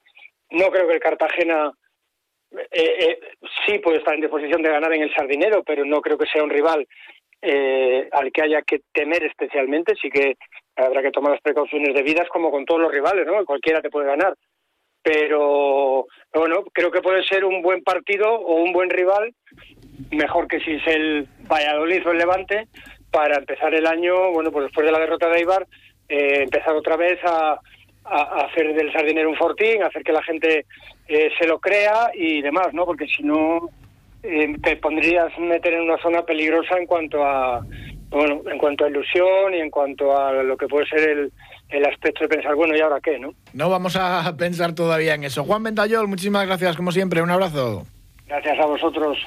no 0.52 0.70
creo 0.70 0.86
que 0.86 0.94
el 0.94 1.00
Cartagena 1.00 1.72
eh, 2.52 2.58
eh, 2.70 3.20
sí 3.66 3.78
puede 3.78 3.98
estar 3.98 4.14
en 4.14 4.20
disposición 4.20 4.62
de 4.62 4.70
ganar 4.70 4.92
en 4.92 5.02
el 5.02 5.14
Sardinero, 5.14 5.62
pero 5.64 5.84
no 5.84 6.00
creo 6.00 6.18
que 6.18 6.26
sea 6.26 6.42
un 6.42 6.50
rival 6.50 6.86
eh, 7.40 8.08
al 8.12 8.30
que 8.30 8.42
haya 8.42 8.62
que 8.62 8.82
temer 8.92 9.24
especialmente. 9.24 9.94
Sí 10.00 10.10
que 10.10 10.36
habrá 10.76 11.02
que 11.02 11.10
tomar 11.10 11.32
las 11.32 11.40
precauciones 11.40 11.94
debidas, 11.94 12.28
como 12.28 12.50
con 12.50 12.64
todos 12.64 12.82
los 12.82 12.92
rivales, 12.92 13.26
¿no? 13.26 13.44
Cualquiera 13.44 13.80
te 13.80 13.90
puede 13.90 14.06
ganar. 14.06 14.34
Pero 15.02 16.06
bueno, 16.32 16.64
creo 16.72 16.90
que 16.90 17.02
puede 17.02 17.24
ser 17.24 17.44
un 17.44 17.62
buen 17.62 17.82
partido 17.82 18.32
o 18.32 18.62
un 18.62 18.72
buen 18.72 18.90
rival 18.90 19.34
mejor 20.12 20.46
que 20.46 20.60
si 20.60 20.72
es 20.72 20.86
el 20.86 21.26
Valladolid 21.50 22.06
o 22.06 22.12
el 22.12 22.18
Levante, 22.18 22.68
para 23.10 23.36
empezar 23.36 23.74
el 23.74 23.86
año, 23.86 24.32
bueno, 24.32 24.50
pues 24.50 24.64
después 24.64 24.86
de 24.86 24.92
la 24.92 24.98
derrota 24.98 25.28
de 25.28 25.38
Eibar, 25.38 25.66
eh, 26.08 26.42
empezar 26.42 26.74
otra 26.74 26.96
vez 26.96 27.18
a, 27.24 27.60
hacer 28.04 28.74
del 28.74 28.92
sardinero 28.92 29.30
un 29.30 29.36
fortín, 29.36 29.82
hacer 29.82 30.02
que 30.02 30.12
la 30.12 30.22
gente 30.24 30.66
eh, 31.06 31.30
se 31.38 31.46
lo 31.46 31.60
crea 31.60 32.10
y 32.12 32.42
demás, 32.42 32.68
¿no? 32.72 32.84
Porque 32.84 33.06
si 33.06 33.22
no, 33.22 33.70
eh, 34.24 34.56
te 34.60 34.76
pondrías 34.76 35.38
meter 35.38 35.74
en 35.74 35.82
una 35.82 35.98
zona 35.98 36.22
peligrosa 36.22 36.76
en 36.78 36.86
cuanto 36.86 37.24
a, 37.24 37.64
bueno, 38.10 38.42
en 38.50 38.58
cuanto 38.58 38.84
a 38.84 38.88
ilusión 38.88 39.54
y 39.54 39.60
en 39.60 39.70
cuanto 39.70 40.18
a 40.18 40.32
lo 40.32 40.56
que 40.56 40.66
puede 40.66 40.86
ser 40.86 41.08
el, 41.08 41.32
el 41.68 41.84
aspecto 41.86 42.24
de 42.24 42.28
pensar, 42.28 42.56
bueno, 42.56 42.76
¿y 42.76 42.80
ahora 42.80 43.00
qué, 43.00 43.20
no? 43.20 43.34
No 43.52 43.70
vamos 43.70 43.94
a 43.96 44.36
pensar 44.36 44.74
todavía 44.74 45.14
en 45.14 45.22
eso. 45.22 45.44
Juan 45.44 45.62
Ventayol, 45.62 46.08
muchísimas 46.08 46.44
gracias, 46.44 46.76
como 46.76 46.90
siempre. 46.90 47.22
Un 47.22 47.30
abrazo. 47.30 47.86
Gracias 48.26 48.58
a 48.58 48.66
vosotros. 48.66 49.18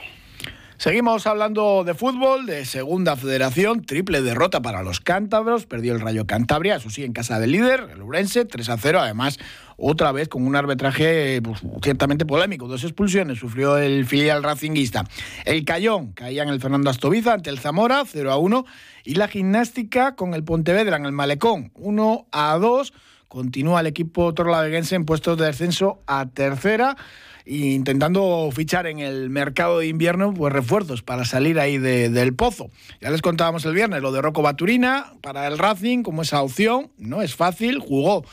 Seguimos 0.78 1.26
hablando 1.26 1.86
de 1.86 1.94
fútbol, 1.94 2.46
de 2.46 2.66
segunda 2.66 3.16
federación, 3.16 3.86
triple 3.86 4.22
derrota 4.22 4.62
para 4.62 4.84
los 4.84 5.00
cántabros, 5.00 5.66
perdió 5.66 5.94
el 5.94 6.02
Rayo 6.02 6.28
Cantabria, 6.28 6.76
eso 6.76 6.90
sí, 6.90 7.06
en 7.06 7.14
casa 7.14 7.40
del 7.40 7.54
líder, 7.54 7.92
el 7.94 8.02
Urense, 8.02 8.44
3 8.44 8.70
a 8.70 8.78
0, 8.78 9.00
además 9.00 9.40
otra 9.78 10.12
vez 10.12 10.28
con 10.28 10.46
un 10.46 10.54
arbitraje 10.54 11.42
pues, 11.42 11.62
ciertamente 11.82 12.26
polémico, 12.26 12.68
dos 12.68 12.84
expulsiones 12.84 13.40
sufrió 13.40 13.78
el 13.78 14.06
filial 14.06 14.44
racinguista. 14.44 15.06
El 15.46 15.64
Cayón 15.64 16.12
caía 16.12 16.44
en 16.44 16.50
el 16.50 16.60
Fernando 16.60 16.90
Astoviza 16.90 17.34
ante 17.34 17.50
el 17.50 17.60
Zamora, 17.60 18.04
0 18.06 18.34
a 18.34 18.38
1, 18.38 18.66
y 19.06 19.16
la 19.16 19.30
gimnástica 19.30 20.16
con 20.16 20.34
el 20.34 20.44
Pontevedra 20.44 20.98
en 20.98 21.06
el 21.06 21.14
Malecón, 21.14 21.72
1 21.76 22.28
a 22.34 22.58
2, 22.58 22.94
continúa 23.30 23.80
el 23.80 23.88
equipo 23.88 24.34
torlaveguense 24.34 24.96
en 24.96 25.06
puestos 25.06 25.38
de 25.38 25.46
descenso 25.46 26.02
a 26.06 26.26
tercera 26.26 26.98
intentando 27.46 28.50
fichar 28.52 28.88
en 28.88 29.00
el 29.00 29.30
mercado 29.30 29.80
de 29.80 29.88
invierno 29.88 30.34
pues 30.34 30.52
refuerzos 30.52 31.04
para 31.04 31.26
salir 31.26 31.60
ahí 31.60 31.78
del 31.78 32.34
pozo. 32.34 32.72
Ya 33.02 33.12
les 33.12 33.22
contábamos 33.22 33.66
el 33.66 33.74
viernes 33.74 34.02
lo 34.02 34.12
de 34.12 34.22
Rocco 34.22 34.42
Baturina 34.42 35.14
para 35.22 35.48
el 35.48 35.58
Racing 35.58 36.04
como 36.04 36.24
esa 36.24 36.42
opción, 36.42 36.92
no 36.98 37.22
es 37.22 37.36
fácil, 37.36 37.80
jugó 37.80 38.26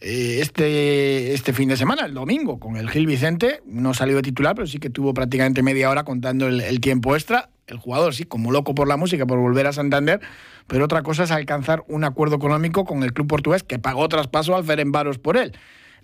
eh, 0.00 0.38
este, 0.40 1.34
este 1.34 1.52
fin 1.52 1.68
de 1.68 1.76
semana, 1.76 2.04
el 2.04 2.14
domingo, 2.14 2.60
con 2.60 2.76
el 2.76 2.88
Gil 2.88 3.06
Vicente, 3.06 3.62
no 3.66 3.94
salió 3.94 4.16
de 4.16 4.22
titular, 4.22 4.54
pero 4.54 4.66
sí 4.66 4.78
que 4.78 4.90
tuvo 4.90 5.12
prácticamente 5.12 5.62
media 5.62 5.90
hora 5.90 6.04
contando 6.04 6.46
el, 6.46 6.80
tiempo 6.80 7.16
extra. 7.16 7.50
El 7.66 7.78
jugador, 7.78 8.14
sí, 8.14 8.24
como 8.24 8.50
loco 8.50 8.74
por 8.74 8.88
la 8.88 8.96
música, 8.96 9.26
por 9.26 9.38
volver 9.38 9.66
a 9.66 9.72
Santander, 9.72 10.20
pero 10.68 10.84
otra 10.84 11.02
cosa 11.02 11.24
es 11.24 11.30
alcanzar 11.30 11.84
un 11.88 12.04
acuerdo 12.04 12.36
económico 12.36 12.84
con 12.84 13.02
el 13.02 13.12
club 13.12 13.26
portugués 13.26 13.62
que 13.62 13.78
pagó 13.78 14.08
traspaso 14.08 14.56
al 14.56 14.64
Ferenbaros 14.64 15.18
por 15.18 15.36
él. 15.36 15.52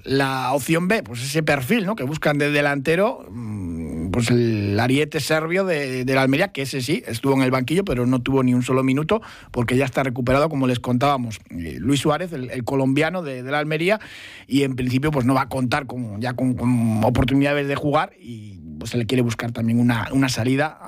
La 0.02 0.52
opción 0.52 0.88
B, 0.88 1.02
pues 1.02 1.22
ese 1.22 1.42
perfil, 1.42 1.87
¿no? 1.87 1.96
Que 1.96 2.04
buscan 2.04 2.37
de 2.37 2.50
delantero, 2.50 3.26
mm, 3.30 4.11
pues 4.11 4.30
el 4.30 4.78
ariete 4.78 5.20
serbio 5.20 5.64
de, 5.64 6.04
la 6.07 6.22
Almería, 6.22 6.48
que 6.48 6.62
ese 6.62 6.83
sí, 6.83 7.02
estuvo 7.07 7.35
en 7.35 7.42
el 7.42 7.50
banquillo, 7.50 7.85
pero 7.85 8.04
no 8.04 8.20
tuvo 8.20 8.42
ni 8.42 8.52
un 8.52 8.62
solo 8.62 8.83
minuto, 8.83 9.22
porque 9.50 9.76
ya 9.76 9.85
está 9.85 10.02
recuperado, 10.02 10.48
como 10.48 10.66
les 10.66 10.78
contábamos. 10.78 11.40
Eh, 11.50 11.76
Luis 11.78 12.00
Suárez, 12.00 12.33
el, 12.33 12.64
colombiano 12.64 13.22
de, 13.22 13.42
la 13.42 13.59
Almería, 13.59 13.98
y 14.46 14.62
en 14.62 14.76
principio, 14.76 15.11
pues 15.11 15.24
no 15.24 15.35
va 15.35 15.42
a 15.42 15.48
contar 15.48 15.87
con, 15.87 16.20
ya 16.20 16.35
con, 16.35 17.02
oportunidades 17.02 17.66
de 17.66 17.76
jugar 17.76 18.12
y 18.20 18.61
pues, 18.78 18.90
se 18.90 18.98
le 18.98 19.07
quiere 19.07 19.22
buscar 19.22 19.52
también 19.52 19.80
una, 19.80 20.28
salida 20.28 20.78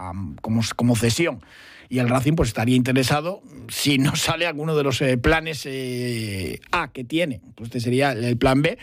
como, 0.42 0.60
como 0.76 0.96
cesión 0.96 1.40
y 1.88 1.98
el 1.98 2.08
Racing 2.08 2.34
pues 2.34 2.48
estaría 2.48 2.76
interesado 2.76 3.42
si 3.68 3.98
no 3.98 4.16
sale 4.16 4.46
alguno 4.46 4.76
de 4.76 4.82
los 4.82 5.00
eh, 5.02 5.16
planes 5.18 5.64
eh, 5.66 6.60
A 6.72 6.88
que 6.88 7.04
tiene. 7.04 7.40
Pues 7.54 7.68
este 7.68 7.80
sería 7.80 8.12
el 8.12 8.36
plan 8.36 8.62
B 8.62 8.78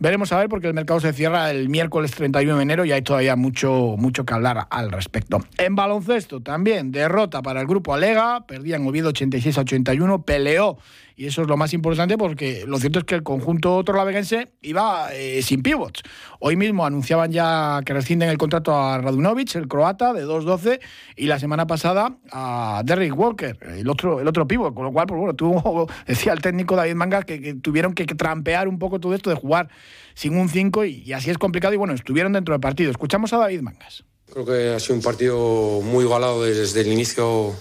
Veremos 0.00 0.30
a 0.30 0.38
ver 0.38 0.48
porque 0.48 0.68
el 0.68 0.74
mercado 0.74 1.00
se 1.00 1.12
cierra 1.12 1.50
el 1.50 1.68
miércoles 1.68 2.12
31 2.12 2.58
de 2.58 2.62
enero 2.62 2.84
y 2.84 2.92
hay 2.92 3.02
todavía 3.02 3.34
mucho, 3.34 3.96
mucho 3.98 4.24
que 4.24 4.32
hablar 4.32 4.68
al 4.70 4.92
respecto. 4.92 5.40
En 5.56 5.74
baloncesto 5.74 6.40
también, 6.40 6.92
derrota 6.92 7.42
para 7.42 7.60
el 7.60 7.66
grupo 7.66 7.94
Alega, 7.94 8.46
perdían 8.46 8.86
Oviedo 8.86 9.08
86 9.08 9.58
a 9.58 9.62
81, 9.62 10.22
peleó 10.22 10.78
y 11.18 11.26
eso 11.26 11.42
es 11.42 11.48
lo 11.48 11.56
más 11.56 11.74
importante 11.74 12.16
porque 12.16 12.64
lo 12.64 12.78
cierto 12.78 13.00
es 13.00 13.04
que 13.04 13.16
el 13.16 13.24
conjunto 13.24 13.82
torlaveguense 13.82 14.52
iba 14.62 15.12
eh, 15.12 15.42
sin 15.42 15.64
pivots. 15.64 16.02
Hoy 16.38 16.54
mismo 16.54 16.86
anunciaban 16.86 17.32
ya 17.32 17.80
que 17.84 17.92
rescinden 17.92 18.28
el 18.28 18.38
contrato 18.38 18.72
a 18.72 18.98
Radunovic, 18.98 19.56
el 19.56 19.66
croata, 19.66 20.12
de 20.12 20.24
2-12, 20.24 20.78
y 21.16 21.26
la 21.26 21.40
semana 21.40 21.66
pasada 21.66 22.16
a 22.30 22.82
Derrick 22.84 23.18
Walker, 23.18 23.58
el 23.62 23.88
otro, 23.90 24.20
el 24.20 24.28
otro 24.28 24.46
pivot, 24.46 24.72
con 24.72 24.84
lo 24.84 24.92
cual, 24.92 25.08
pues 25.08 25.18
bueno, 25.18 25.34
tuvo, 25.34 25.88
decía 26.06 26.32
el 26.32 26.40
técnico 26.40 26.76
David 26.76 26.94
Mangas 26.94 27.24
que, 27.24 27.54
tuvieron 27.54 27.94
que, 27.94 28.06
trampear 28.06 28.68
un 28.68 28.78
poco 28.78 29.00
todo 29.00 29.12
esto 29.12 29.28
de 29.28 29.34
jugar 29.34 29.70
sin 30.14 30.38
un 30.38 30.48
5 30.48 30.84
y, 30.84 31.12
así 31.14 31.30
es 31.30 31.38
complicado 31.38 31.74
y 31.74 31.78
bueno, 31.78 31.94
estuvieron 31.94 32.32
dentro 32.32 32.54
del 32.54 32.60
partido. 32.60 32.92
Escuchamos 32.92 33.32
a 33.32 33.38
David 33.38 33.62
Mangas. 33.62 34.04
Creo 34.32 34.44
que 34.44 34.68
ha 34.72 34.78
sido 34.78 34.94
un 34.94 35.02
partido 35.02 35.80
muy 35.80 36.04
igualado 36.04 36.44
desde 36.44 36.82
el 36.82 36.92
inicio 36.92 37.54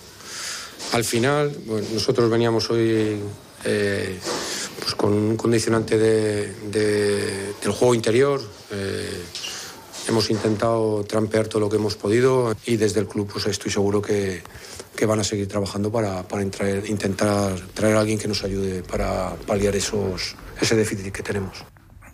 al 0.93 1.03
final. 1.03 1.51
nosotros 1.91 2.29
veníamos 2.29 2.69
hoy 2.69 3.19
eh, 3.65 4.19
pues 4.79 4.95
con 4.95 5.13
un 5.13 5.37
condicionante 5.37 5.97
del 5.97 7.71
juego 7.71 7.93
interior. 7.93 8.41
Eh, 8.71 9.23
hemos 10.07 10.29
intentado 10.29 11.03
trampear 11.03 11.47
todo 11.47 11.59
lo 11.61 11.69
que 11.69 11.75
hemos 11.75 11.95
podido 11.95 12.55
y 12.65 12.77
desde 12.77 13.01
el 13.01 13.07
club 13.07 13.29
pues 13.31 13.45
estoy 13.47 13.71
seguro 13.71 14.01
que, 14.01 14.41
van 15.05 15.19
a 15.19 15.23
seguir 15.23 15.47
trabajando 15.47 15.91
para, 15.91 16.25
intentar 16.87 17.59
traer 17.73 17.95
a 17.97 17.99
alguien 17.99 18.17
que 18.17 18.27
nos 18.27 18.43
ayude 18.43 18.83
para 18.83 19.35
paliar 19.45 19.75
esos, 19.75 20.35
ese 20.59 20.75
déficit 20.75 21.11
que 21.11 21.23
tenemos. 21.23 21.63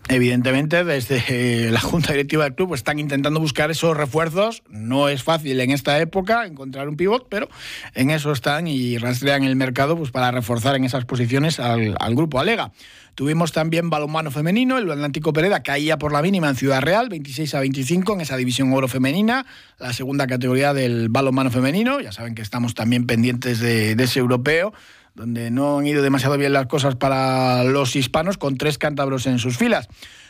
Evidentemente, 0.09 0.83
desde 0.83 1.71
la 1.71 1.79
Junta 1.79 2.11
Directiva 2.11 2.43
del 2.43 2.55
club 2.55 2.73
están 2.73 2.99
intentando 2.99 3.39
buscar 3.39 3.71
esos 3.71 3.95
refuerzos. 3.95 4.61
No 4.69 5.07
es 5.07 5.23
fácil 5.23 5.59
en 5.61 5.71
esta 5.71 5.97
época 5.99 6.45
encontrar 6.45 6.89
un 6.89 6.97
pivot, 6.97 7.27
pero 7.29 7.47
en 7.95 8.09
eso 8.09 8.33
están 8.33 8.67
y 8.67 8.97
rastrean 8.97 9.43
el 9.43 9.55
mercado 9.55 9.97
pues, 9.97 10.11
para 10.11 10.29
reforzar 10.31 10.75
en 10.75 10.83
esas 10.83 11.05
posiciones 11.05 11.59
al, 11.59 11.95
grupo 12.15 12.39
Alega. 12.39 12.73
Tuvimos 13.15 13.53
también 13.53 13.89
balonmano 13.89 14.29
femenino, 14.29 14.77
el 14.77 14.91
Atlántico 14.91 15.33
Pereda 15.33 15.63
caía 15.63 15.97
por 15.97 16.11
la 16.11 16.21
mínima 16.21 16.49
en 16.49 16.55
Ciudad 16.55 16.81
Real, 16.81 17.09
26 17.09 17.53
a 17.55 17.59
25 17.61 18.13
en 18.13 18.21
esa 18.21 18.35
división 18.35 18.73
oro 18.73 18.87
femenina, 18.87 19.45
la 19.79 19.93
segunda 19.93 20.27
categoría 20.27 20.73
del 20.73 21.09
balonmano 21.09 21.49
femenino. 21.49 22.01
Ya 22.01 22.11
saben 22.11 22.35
que 22.35 22.41
estamos 22.41 22.73
también 22.73 23.05
pendientes 23.05 23.59
de 23.59 23.91
ese 23.91 24.19
europeo 24.19 24.73
donde 25.15 25.51
no 25.51 25.77
han 25.77 25.87
ido 25.87 26.01
demasiado 26.01 26.37
bien 26.37 26.53
las 26.53 26.65
cosas 26.67 26.95
para 26.95 27.63
los 27.63 27.95
hispanos, 27.95 28.37
con 28.37 28.57
tres 28.57 28.77
cántabros 28.77 29.27
en 29.27 29.39
sus 29.39 29.57
filas. 29.57 29.87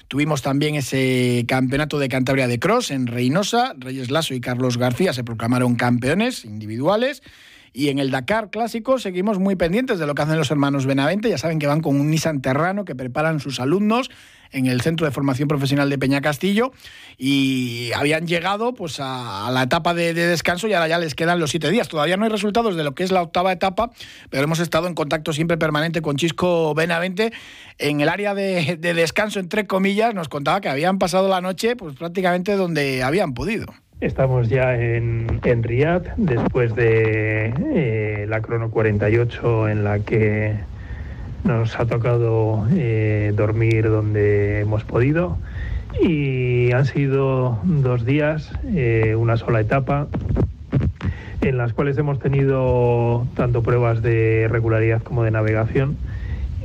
Tuvimos 0.07 0.41
también 0.41 0.75
ese 0.75 1.45
campeonato 1.47 1.97
de 1.97 2.09
Cantabria 2.09 2.47
de 2.47 2.59
Cross 2.59 2.91
en 2.91 3.07
Reynosa. 3.07 3.73
Reyes 3.77 4.11
Lasso 4.11 4.33
y 4.33 4.41
Carlos 4.41 4.77
García 4.77 5.13
se 5.13 5.23
proclamaron 5.23 5.75
campeones 5.75 6.43
individuales. 6.45 7.23
Y 7.73 7.89
en 7.89 7.97
el 7.97 8.11
Dakar 8.11 8.51
clásico 8.51 8.99
seguimos 8.99 9.39
muy 9.39 9.55
pendientes 9.55 9.97
de 9.97 10.05
lo 10.05 10.13
que 10.13 10.21
hacen 10.21 10.37
los 10.37 10.51
hermanos 10.51 10.85
Benavente. 10.85 11.29
Ya 11.29 11.39
saben 11.39 11.57
que 11.57 11.65
van 11.65 11.81
con 11.81 11.99
un 11.99 12.11
Nissan 12.11 12.41
Terrano 12.41 12.85
que 12.85 12.93
preparan 12.93 13.39
sus 13.39 13.59
alumnos 13.59 14.11
en 14.53 14.67
el 14.67 14.81
Centro 14.81 15.05
de 15.05 15.11
Formación 15.11 15.47
Profesional 15.47 15.89
de 15.89 15.97
Peña 15.97 16.21
Castillo 16.21 16.71
y 17.17 17.91
habían 17.95 18.27
llegado 18.27 18.73
pues 18.73 18.99
a, 18.99 19.49
la 19.51 19.63
etapa 19.63 19.93
de, 19.93 20.13
descanso 20.13 20.67
y 20.67 20.73
ahora 20.73 20.87
ya 20.87 20.99
les 20.99 21.15
quedan 21.15 21.39
los 21.39 21.49
siete 21.49 21.69
días. 21.71 21.89
Todavía 21.89 22.15
no 22.15 22.23
hay 22.23 22.29
resultados 22.29 22.75
de 22.75 22.83
lo 22.83 22.93
que 22.93 23.03
es 23.03 23.11
la 23.11 23.21
octava 23.21 23.51
etapa, 23.51 23.89
pero 24.29 24.43
hemos 24.43 24.59
estado 24.59 24.87
en 24.87 24.93
contacto 24.93 25.33
siempre 25.33 25.57
permanente 25.57 26.01
con 26.01 26.15
Chisco 26.15 26.73
Benavente 26.75 27.33
en 27.79 28.01
el 28.01 28.09
área 28.09 28.35
de, 28.35 28.77
descanso, 28.77 29.39
entre 29.39 29.65
comillas, 29.65 30.13
nos 30.13 30.29
contaba 30.29 30.61
que 30.61 30.69
habían 30.69 30.99
pasado 30.99 31.27
la 31.27 31.41
noche 31.41 31.75
pues 31.75 31.95
prácticamente 31.95 32.55
donde 32.55 33.03
habían 33.03 33.33
podido. 33.33 33.65
Estamos 34.03 34.49
ya 34.49 34.75
en, 34.75 35.39
en 35.45 35.63
Riyadh 35.63 36.15
después 36.17 36.75
de 36.75 37.53
eh, 37.73 38.25
la 38.27 38.41
crono 38.41 38.69
48 38.69 39.69
en 39.69 39.85
la 39.85 39.99
que 39.99 40.55
nos 41.45 41.79
ha 41.79 41.85
tocado 41.85 42.67
eh, 42.75 43.31
dormir 43.33 43.89
donde 43.89 44.59
hemos 44.59 44.83
podido. 44.83 45.37
Y 46.01 46.73
han 46.73 46.85
sido 46.85 47.59
dos 47.63 48.03
días, 48.03 48.51
eh, 48.75 49.15
una 49.17 49.37
sola 49.37 49.61
etapa 49.61 50.07
en 51.39 51.57
las 51.57 51.71
cuales 51.71 51.97
hemos 51.97 52.19
tenido 52.19 53.25
tanto 53.37 53.63
pruebas 53.63 54.01
de 54.01 54.49
regularidad 54.51 55.01
como 55.01 55.23
de 55.23 55.31
navegación 55.31 55.95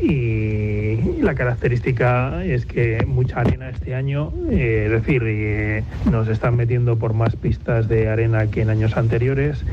y 0.00 1.20
la 1.20 1.34
característica 1.34 2.44
es 2.44 2.66
que 2.66 3.04
mucha 3.06 3.40
arena 3.40 3.70
este 3.70 3.94
año, 3.94 4.32
eh, 4.50 4.84
es 4.86 4.92
decir, 4.92 5.22
eh, 5.26 5.82
nos 6.10 6.28
están 6.28 6.56
metiendo 6.56 6.96
por 6.96 7.14
más 7.14 7.36
pistas 7.36 7.88
de 7.88 8.08
arena 8.08 8.46
que 8.46 8.62
en 8.62 8.70
años 8.70 8.96
anteriores 8.96 9.64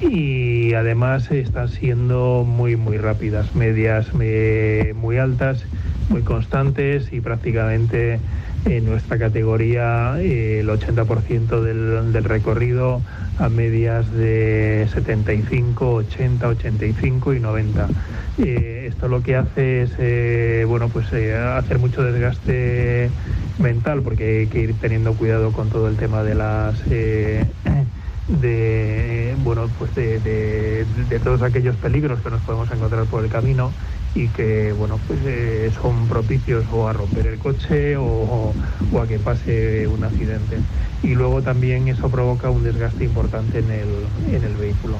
y 0.00 0.74
además 0.74 1.30
están 1.30 1.68
siendo 1.68 2.44
muy 2.46 2.76
muy 2.76 2.96
rápidas, 2.96 3.54
medias 3.54 4.12
muy 4.14 5.18
altas, 5.18 5.64
muy 6.08 6.22
constantes 6.22 7.12
y 7.12 7.20
prácticamente 7.20 8.18
en 8.64 8.84
nuestra 8.86 9.18
categoría 9.18 10.20
eh, 10.20 10.60
el 10.60 10.68
80% 10.68 11.62
del, 11.62 12.12
del 12.12 12.24
recorrido 12.24 13.02
a 13.38 13.48
medias 13.48 14.10
de 14.12 14.86
75, 14.92 15.94
80, 15.94 16.48
85 16.48 17.34
y 17.34 17.40
90. 17.40 17.88
Eh, 18.38 18.86
esto 18.88 19.08
lo 19.08 19.22
que 19.22 19.36
hace 19.36 19.82
es 19.82 19.90
eh, 19.98 20.64
bueno 20.66 20.88
pues 20.88 21.12
eh, 21.12 21.34
hacer 21.34 21.78
mucho 21.78 22.02
desgaste 22.02 23.10
mental 23.58 24.00
porque 24.02 24.40
hay 24.40 24.46
que 24.46 24.60
ir 24.60 24.74
teniendo 24.80 25.12
cuidado 25.14 25.52
con 25.52 25.68
todo 25.68 25.88
el 25.88 25.96
tema 25.96 26.22
de 26.22 26.34
las 26.34 26.82
de 26.88 27.44
bueno 29.44 29.68
pues 29.78 29.94
de, 29.94 30.86
todos 31.22 31.42
aquellos 31.42 31.76
peligros 31.76 32.20
que 32.20 32.30
nos 32.30 32.40
podemos 32.40 32.70
encontrar 32.72 33.04
por 33.04 33.22
el 33.22 33.30
camino 33.30 33.70
y 34.14 34.28
que 34.28 34.72
bueno 34.72 34.98
pues 35.06 35.20
eh, 35.24 35.70
son 35.80 36.06
propicios 36.06 36.64
o 36.72 36.88
a 36.88 36.92
romper 36.92 37.26
el 37.26 37.38
coche 37.38 37.96
o, 37.96 38.52
a 39.00 39.06
que 39.06 39.18
pase 39.18 39.86
un 39.88 40.04
accidente 40.04 40.58
y 41.02 41.14
luego 41.14 41.42
también 41.42 41.88
eso 41.88 42.08
provoca 42.10 42.50
un 42.50 42.62
desgaste 42.62 43.04
importante 43.04 43.60
en 43.60 43.70
el, 43.70 44.34
en 44.36 44.44
el 44.44 44.54
vehículo 44.54 44.98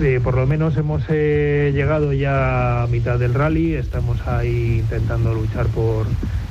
eh, 0.00 0.20
por 0.22 0.36
lo 0.36 0.46
menos 0.46 0.76
hemos 0.76 1.02
eh, 1.08 1.72
llegado 1.74 2.12
ya 2.12 2.82
a 2.82 2.86
mitad 2.86 3.18
del 3.18 3.34
rally 3.34 3.74
estamos 3.74 4.26
ahí 4.26 4.78
intentando 4.78 5.34
luchar 5.34 5.66
por 5.66 6.06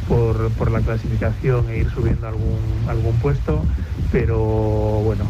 por, 0.07 0.51
por, 0.51 0.69
la 0.69 0.81
clasificación 0.81 1.67
e 1.71 1.79
ir 1.79 1.89
subiendo 1.89 2.27
algún, 2.27 2.59
algún 2.87 3.15
puesto, 3.17 3.65
pero 4.11 4.37
bueno, 4.37 5.27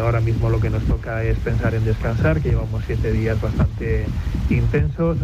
ahora 0.00 0.20
mismo 0.20 0.48
lo 0.48 0.60
que 0.60 0.70
nos 0.70 0.84
toca 0.84 1.24
es 1.24 1.36
pensar 1.38 1.74
en 1.74 1.84
descansar, 1.84 2.40
que 2.40 2.50
llevamos 2.50 2.84
siete 2.86 3.10
días 3.10 3.40
bastante 3.40 4.06
intensos. 4.48 5.18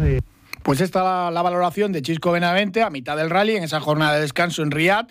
Pues 0.63 0.81
esta 0.81 1.03
la, 1.03 1.31
la 1.31 1.41
valoración 1.41 1.91
de 1.91 2.01
Chisco 2.01 2.31
Benavente 2.31 2.81
a 2.81 2.89
mitad 2.89 3.17
del 3.17 3.29
rally, 3.29 3.55
en 3.55 3.63
esa 3.63 3.79
jornada 3.79 4.15
de 4.15 4.21
descanso 4.21 4.63
en 4.63 4.71
Riyadh 4.71 5.07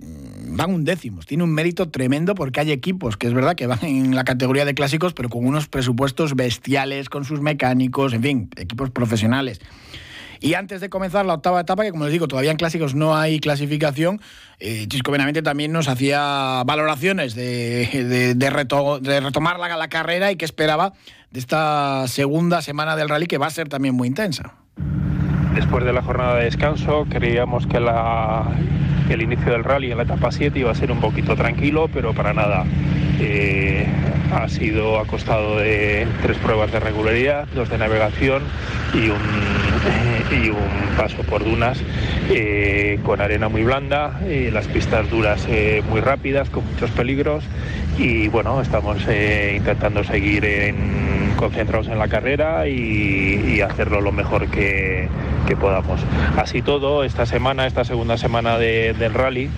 mm, 0.00 0.56
van 0.56 0.72
un 0.72 0.84
décimo. 0.84 1.22
Tiene 1.22 1.44
un 1.44 1.52
mérito 1.52 1.90
tremendo 1.90 2.34
porque 2.34 2.60
hay 2.60 2.70
equipos 2.70 3.16
que 3.16 3.26
es 3.26 3.34
verdad 3.34 3.56
que 3.56 3.66
van 3.66 3.84
en 3.84 4.14
la 4.14 4.24
categoría 4.24 4.64
de 4.64 4.74
clásicos, 4.74 5.12
pero 5.12 5.28
con 5.28 5.44
unos 5.44 5.68
presupuestos 5.68 6.36
bestiales, 6.36 7.08
con 7.08 7.24
sus 7.24 7.40
mecánicos, 7.40 8.12
en 8.12 8.22
fin, 8.22 8.50
equipos 8.56 8.90
profesionales. 8.90 9.60
Y 10.42 10.54
antes 10.54 10.80
de 10.80 10.88
comenzar 10.88 11.26
la 11.26 11.34
octava 11.34 11.60
etapa, 11.60 11.82
que 11.82 11.90
como 11.90 12.04
les 12.04 12.12
digo, 12.12 12.26
todavía 12.26 12.50
en 12.50 12.56
clásicos 12.56 12.94
no 12.94 13.14
hay 13.14 13.40
clasificación, 13.40 14.22
eh, 14.58 14.86
Chisco 14.88 15.12
Benavente 15.12 15.42
también 15.42 15.70
nos 15.70 15.86
hacía 15.86 16.62
valoraciones 16.64 17.34
de, 17.34 18.34
de, 18.34 18.50
retomar 18.50 19.58
la, 19.58 19.76
la 19.76 19.88
carrera 19.88 20.32
y 20.32 20.36
que 20.36 20.46
esperaba 20.46 20.94
de 21.30 21.40
esta 21.40 22.06
segunda 22.08 22.62
semana 22.62 22.96
del 22.96 23.10
rally 23.10 23.26
que 23.26 23.36
va 23.36 23.48
a 23.48 23.50
ser 23.50 23.68
también 23.68 23.94
muy 23.94 24.08
intensa. 24.08 24.54
Después 25.54 25.84
de 25.84 25.92
la 25.92 26.02
jornada 26.02 26.36
de 26.36 26.44
descanso, 26.44 27.06
creíamos 27.08 27.66
que, 27.66 27.78
el 29.12 29.22
inicio 29.22 29.52
del 29.52 29.64
rally 29.64 29.90
en 29.90 29.96
la 29.96 30.04
etapa 30.04 30.30
7 30.30 30.56
iba 30.58 30.70
a 30.70 30.74
ser 30.74 30.92
un 30.92 31.00
poquito 31.00 31.34
tranquilo, 31.34 31.88
pero 31.92 32.14
para 32.14 32.32
nada. 32.32 32.64
Eh, 33.20 33.84
ha 34.32 34.48
sido 34.48 35.00
a 35.00 35.06
costado 35.06 35.58
de 35.58 36.06
tres 36.22 36.38
pruebas 36.38 36.70
de 36.70 36.78
regularidad, 36.78 37.48
dos 37.54 37.68
de 37.68 37.78
navegación 37.78 38.44
y 38.94 39.08
un, 39.08 40.42
y 40.42 40.48
un 40.50 40.96
paso 40.96 41.22
por 41.24 41.44
dunas 41.44 41.82
eh, 42.30 43.00
con 43.04 43.20
arena 43.20 43.48
muy 43.48 43.64
blanda, 43.64 44.20
eh, 44.24 44.50
las 44.52 44.68
pistas 44.68 45.10
duras 45.10 45.48
muy 45.90 46.00
rápidas, 46.00 46.48
con 46.48 46.64
muchos 46.64 46.90
peligros 46.92 47.42
y 47.98 48.28
bueno, 48.28 48.60
estamos 48.62 48.98
intentando 49.52 50.04
seguir 50.04 50.44
concentrados 51.40 51.88
en 51.88 51.98
la 51.98 52.08
carrera 52.08 52.68
y, 52.68 53.60
hacerlo 53.60 54.00
lo 54.00 54.12
mejor 54.12 54.46
que, 54.48 55.08
podamos. 55.60 56.00
Así 56.36 56.62
todo, 56.62 57.02
esta 57.02 57.26
semana, 57.26 57.66
esta 57.66 57.84
segunda 57.84 58.16
semana 58.16 58.56
del 58.56 59.12
rally, 59.14 59.50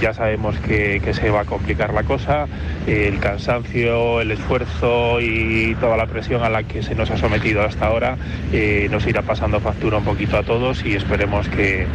ya 0.00 0.14
sabemos 0.14 0.56
que, 0.60 1.02
que 1.04 1.12
se 1.12 1.28
va 1.28 1.42
a 1.42 1.44
complicar 1.44 1.92
la 1.92 2.04
cosa, 2.04 2.46
el 2.86 3.18
cansancio, 3.18 4.22
el 4.22 4.30
esfuerzo 4.30 5.20
y 5.20 5.76
toda 5.80 5.98
la 5.98 6.06
presión 6.06 6.42
a 6.42 6.48
la 6.48 6.62
que 6.62 6.82
se 6.82 6.94
nos 6.94 7.10
ha 7.10 7.18
sometido 7.18 7.62
hasta 7.62 7.86
ahora 7.86 8.16
eh, 8.52 8.88
nos 8.90 9.06
irá 9.06 9.22
pasando 9.22 9.60
factura 9.60 9.98
un 9.98 10.04
poquito 10.04 10.36
a 10.36 10.42
todos 10.42 10.84
y 10.84 10.94
esperemos 10.94 11.48
que, 11.48 11.86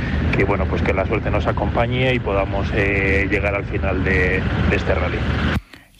bueno, 0.47 0.65
pues 0.65 0.81
que 0.81 0.93
la 0.93 1.05
suerte 1.05 1.31
nos 1.31 1.47
acompañe 1.47 2.13
y 2.13 2.19
podamos 2.19 2.67
eh, 2.75 3.27
llegar 3.29 3.55
al 3.55 3.65
final 3.65 4.03
de, 4.03 4.41
este 4.71 4.93
rally. 4.93 5.17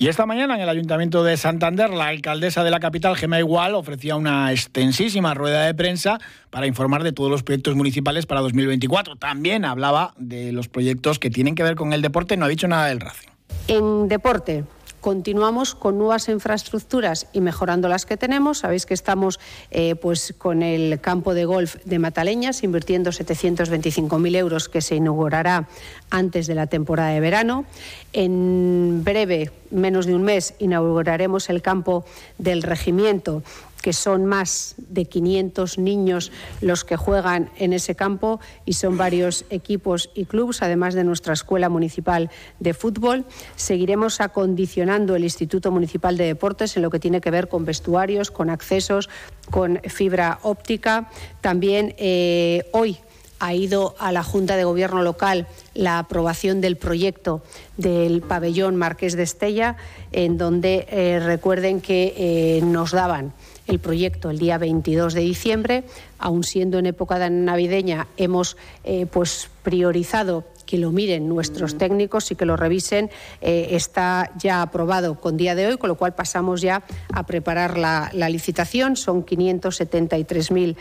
Y 0.03 0.09
esta 0.09 0.25
mañana 0.25 0.55
en 0.55 0.59
el 0.59 0.67
Ayuntamiento 0.67 1.23
de 1.23 1.37
Santander, 1.37 1.89
la 1.91 2.07
alcaldesa 2.07 2.65
de 2.65 2.71
la 2.71 2.81
capital, 2.81 3.15
Gemma 3.15 3.39
Igual, 3.39 3.73
ofrecía 3.73 4.17
una 4.17 4.51
extensísima 4.51 5.33
rueda 5.33 5.65
de 5.65 5.73
prensa 5.73 6.19
para 6.49 6.67
informar 6.67 7.03
de 7.03 7.13
todos 7.13 7.31
los 7.31 7.41
proyectos 7.41 7.73
municipales 7.77 8.25
para 8.25 8.41
2024. 8.41 9.15
También 9.15 9.63
hablaba 9.63 10.13
de 10.17 10.51
los 10.51 10.67
proyectos 10.67 11.19
que 11.19 11.29
tienen 11.29 11.55
que 11.55 11.63
ver 11.63 11.75
con 11.75 11.93
el 11.93 12.01
deporte, 12.01 12.35
no 12.35 12.43
ha 12.43 12.49
dicho 12.49 12.67
nada 12.67 12.87
del 12.87 12.99
Racing. 12.99 13.29
En 13.69 14.09
deporte, 14.09 14.65
continuamos 15.03 15.75
con 15.75 15.97
nuevas 15.97 16.29
infraestructuras 16.29 17.27
y 17.33 17.41
mejorando 17.41 17.89
las 17.89 18.05
que 18.05 18.15
tenemos. 18.15 18.59
Sabéis 18.59 18.85
que 18.85 18.93
estamos 18.93 19.37
eh, 19.69 19.95
pues, 19.95 20.33
con 20.37 20.63
el 20.63 20.99
campo 21.01 21.33
de 21.33 21.43
golf 21.43 21.75
de 21.83 21.99
Mataleñas, 21.99 22.63
invirtiendo 22.63 23.11
725.000 23.11 24.35
euros 24.37 24.69
que 24.69 24.81
se 24.81 24.95
inaugurará 24.95 25.67
antes 26.13 26.47
de 26.47 26.55
la 26.55 26.67
temporada 26.67 27.09
de 27.09 27.19
verano. 27.19 27.65
En 28.13 29.03
breve, 29.03 29.51
menos 29.71 30.05
de 30.05 30.15
un 30.15 30.23
mes, 30.23 30.53
inauguraremos 30.59 31.49
el 31.49 31.61
campo 31.61 32.05
del 32.37 32.61
regimiento 32.61 33.43
que 33.83 33.91
son 33.91 34.25
más 34.25 34.75
de 34.77 35.03
500 35.05 35.77
niños 35.77 36.31
los 36.61 36.85
que 36.85 36.95
juegan 36.95 37.49
en 37.57 37.73
ese 37.73 37.95
campo 37.95 38.39
y 38.65 38.73
son 38.73 38.95
varios 38.95 39.43
equipos 39.49 40.09
y 40.15 40.23
clubes, 40.23 40.61
además 40.61 40.93
de 40.93 41.03
nuestra 41.03 41.33
Escuela 41.33 41.67
Municipal 41.67 42.31
de 42.61 42.73
Fútbol. 42.73 43.25
Seguiremos 43.57 44.21
acondicionando 44.21 45.17
el 45.17 45.25
Instituto 45.25 45.69
Municipal 45.69 46.15
de 46.15 46.27
Deportes 46.27 46.77
en 46.77 46.81
lo 46.81 46.89
que 46.89 46.99
tiene 46.99 47.19
que 47.19 47.29
ver 47.29 47.49
con 47.49 47.65
vestuarios, 47.65 48.31
con 48.31 48.49
accesos, 48.49 49.09
con 49.51 49.81
fibra 49.83 50.39
óptica. 50.43 51.09
También 51.41 51.93
eh, 51.97 52.63
hoy 52.71 52.99
ha 53.43 53.53
ido 53.53 53.93
a 53.99 54.13
la 54.13 54.23
Junta 54.23 54.55
de 54.55 54.63
Gobierno 54.63 55.03
local 55.03 55.47
la 55.73 55.99
aprobación 55.99 56.61
del 56.61 56.77
proyecto 56.77 57.41
del 57.75 58.21
pabellón 58.21 58.77
Marqués 58.77 59.17
de 59.17 59.23
Estella, 59.23 59.75
en 60.13 60.37
donde 60.37 60.87
eh, 60.89 61.19
recuerden 61.19 61.81
que 61.81 62.13
eh, 62.15 62.61
nos 62.63 62.91
daban 62.91 63.33
el 63.67 63.79
proyecto 63.79 64.29
el 64.29 64.39
día 64.39 64.57
22 64.57 65.13
de 65.13 65.21
diciembre. 65.21 65.83
Aun 66.19 66.45
siendo 66.45 66.79
en 66.79 66.85
época 66.85 67.29
navideña, 67.29 68.07
hemos 68.15 68.55
eh, 68.85 69.07
pues 69.07 69.49
priorizado 69.61 70.45
que 70.65 70.77
lo 70.77 70.91
miren 70.91 71.27
nuestros 71.27 71.77
técnicos 71.77 72.31
y 72.31 72.35
que 72.35 72.45
lo 72.45 72.55
revisen. 72.55 73.11
Está 73.41 74.31
ya 74.37 74.61
aprobado 74.61 75.19
con 75.19 75.35
día 75.35 75.53
de 75.53 75.67
hoy, 75.67 75.77
con 75.77 75.89
lo 75.89 75.95
cual 75.95 76.15
pasamos 76.15 76.61
ya 76.61 76.83
a 77.11 77.23
preparar 77.25 77.77
la, 77.77 78.09
licitación. 78.29 78.95
Son 78.95 79.25
573.000 79.25 80.77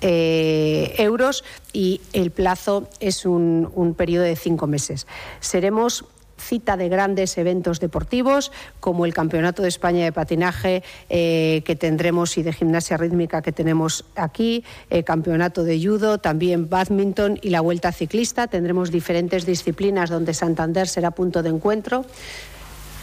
eh, 0.00 0.94
euros 0.98 1.44
y 1.72 2.00
el 2.12 2.30
plazo 2.30 2.88
es 3.00 3.26
un, 3.26 3.70
un 3.74 3.94
periodo 3.94 4.24
de 4.24 4.36
cinco 4.36 4.66
meses. 4.66 5.06
Seremos 5.40 6.04
cita 6.38 6.76
de 6.76 6.88
grandes 6.88 7.38
eventos 7.38 7.80
deportivos 7.80 8.52
como 8.80 9.06
el 9.06 9.14
Campeonato 9.14 9.62
de 9.62 9.68
España 9.68 10.04
de 10.04 10.12
Patinaje 10.12 10.82
eh, 11.08 11.62
que 11.64 11.76
tendremos 11.76 12.36
y 12.38 12.42
de 12.42 12.52
gimnasia 12.52 12.96
rítmica 12.96 13.42
que 13.42 13.52
tenemos 13.52 14.04
aquí, 14.14 14.64
el 14.90 15.04
Campeonato 15.04 15.64
de 15.64 15.82
Judo, 15.82 16.18
también 16.18 16.68
badminton 16.68 17.38
y 17.42 17.50
la 17.50 17.60
Vuelta 17.60 17.92
Ciclista. 17.92 18.46
Tendremos 18.46 18.90
diferentes 18.90 19.46
disciplinas 19.46 20.10
donde 20.10 20.34
Santander 20.34 20.88
será 20.88 21.10
punto 21.10 21.42
de 21.42 21.50
encuentro. 21.50 22.04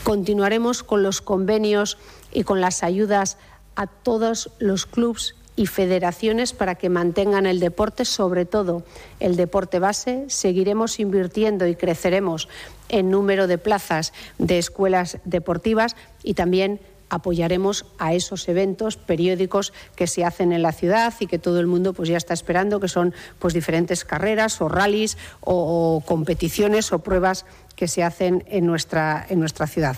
Continuaremos 0.04 0.84
con 0.84 1.02
los 1.02 1.22
convenios 1.22 1.98
y 2.32 2.44
con 2.44 2.62
las 2.62 2.84
ayudas 2.84 3.38
a 3.76 3.88
todos 3.88 4.52
los 4.60 4.86
clubes 4.86 5.36
y 5.56 5.68
federaciones 5.68 6.54
para 6.54 6.76
que 6.76 6.90
mantengan 6.90 7.46
el 7.46 7.60
deporte, 7.60 8.06
sobre 8.06 8.46
todo 8.46 8.84
el 9.20 9.36
deporte 9.36 9.80
base. 9.80 10.26
Seguiremos 10.28 11.00
invirtiendo 11.00 11.68
y 11.68 11.76
creceremos 11.76 12.50
en 12.90 13.12
número 13.12 13.48
de 13.48 13.58
plazas 13.58 14.14
de 14.38 14.58
escuelas 14.58 15.20
deportivas 15.26 15.96
y 16.24 16.34
también 16.34 16.80
apoyaremos 17.10 17.86
a 18.00 18.14
esos 18.14 18.48
eventos 18.50 18.98
periódicos 18.98 19.72
que 19.96 20.08
se 20.08 20.26
hacen 20.26 20.52
en 20.52 20.64
la 20.64 20.72
ciudad 20.72 21.14
y 21.20 21.28
que 21.28 21.38
todo 21.38 21.60
el 21.60 21.68
mundo 21.68 21.94
pues 21.94 22.10
ya 22.10 22.18
está 22.18 22.34
esperando, 22.34 22.80
que 22.80 22.88
son 22.88 23.14
pues 23.40 23.54
diferentes 23.54 24.04
carreras 24.04 24.60
o 24.62 24.68
rallies 24.68 25.18
o, 25.42 26.02
competiciones 26.06 26.92
o 26.92 27.00
pruebas 27.00 27.46
que 27.76 27.88
se 27.88 28.04
hacen 28.04 28.44
en 28.48 28.66
nuestra, 28.66 29.26
en 29.30 29.40
nuestra 29.40 29.68
ciudad. 29.68 29.98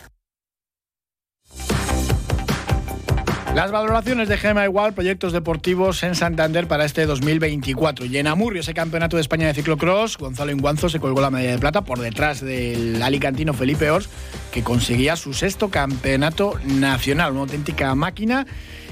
Las 3.56 3.72
valoraciones 3.72 4.28
de 4.28 4.38
Gema 4.38 4.66
Igual, 4.66 4.94
proyectos 4.94 5.32
deportivos 5.32 6.04
en 6.04 6.14
Santander 6.14 6.68
para 6.68 6.84
este 6.84 7.06
2024. 7.06 8.06
Y 8.06 8.18
en 8.18 8.28
Amurrio, 8.28 8.60
ese 8.60 8.74
campeonato 8.74 9.16
de 9.16 9.22
España 9.22 9.48
de 9.48 9.54
ciclocross, 9.54 10.18
Gonzalo 10.18 10.52
Inguanzo 10.52 10.90
se 10.90 11.00
colgó 11.00 11.22
la 11.22 11.32
medalla 11.32 11.52
de 11.52 11.58
plata 11.58 11.82
por 11.82 12.00
detrás 12.00 12.42
del 12.42 13.02
alicantino 13.02 13.54
Felipe 13.54 13.90
Ors, 13.90 14.10
que 14.52 14.62
conseguía 14.62 15.16
su 15.16 15.34
sexto 15.34 15.70
campeonato 15.70 16.60
nacional. 16.66 17.32
Una 17.32 17.42
auténtica 17.44 17.96
máquina 17.96 18.46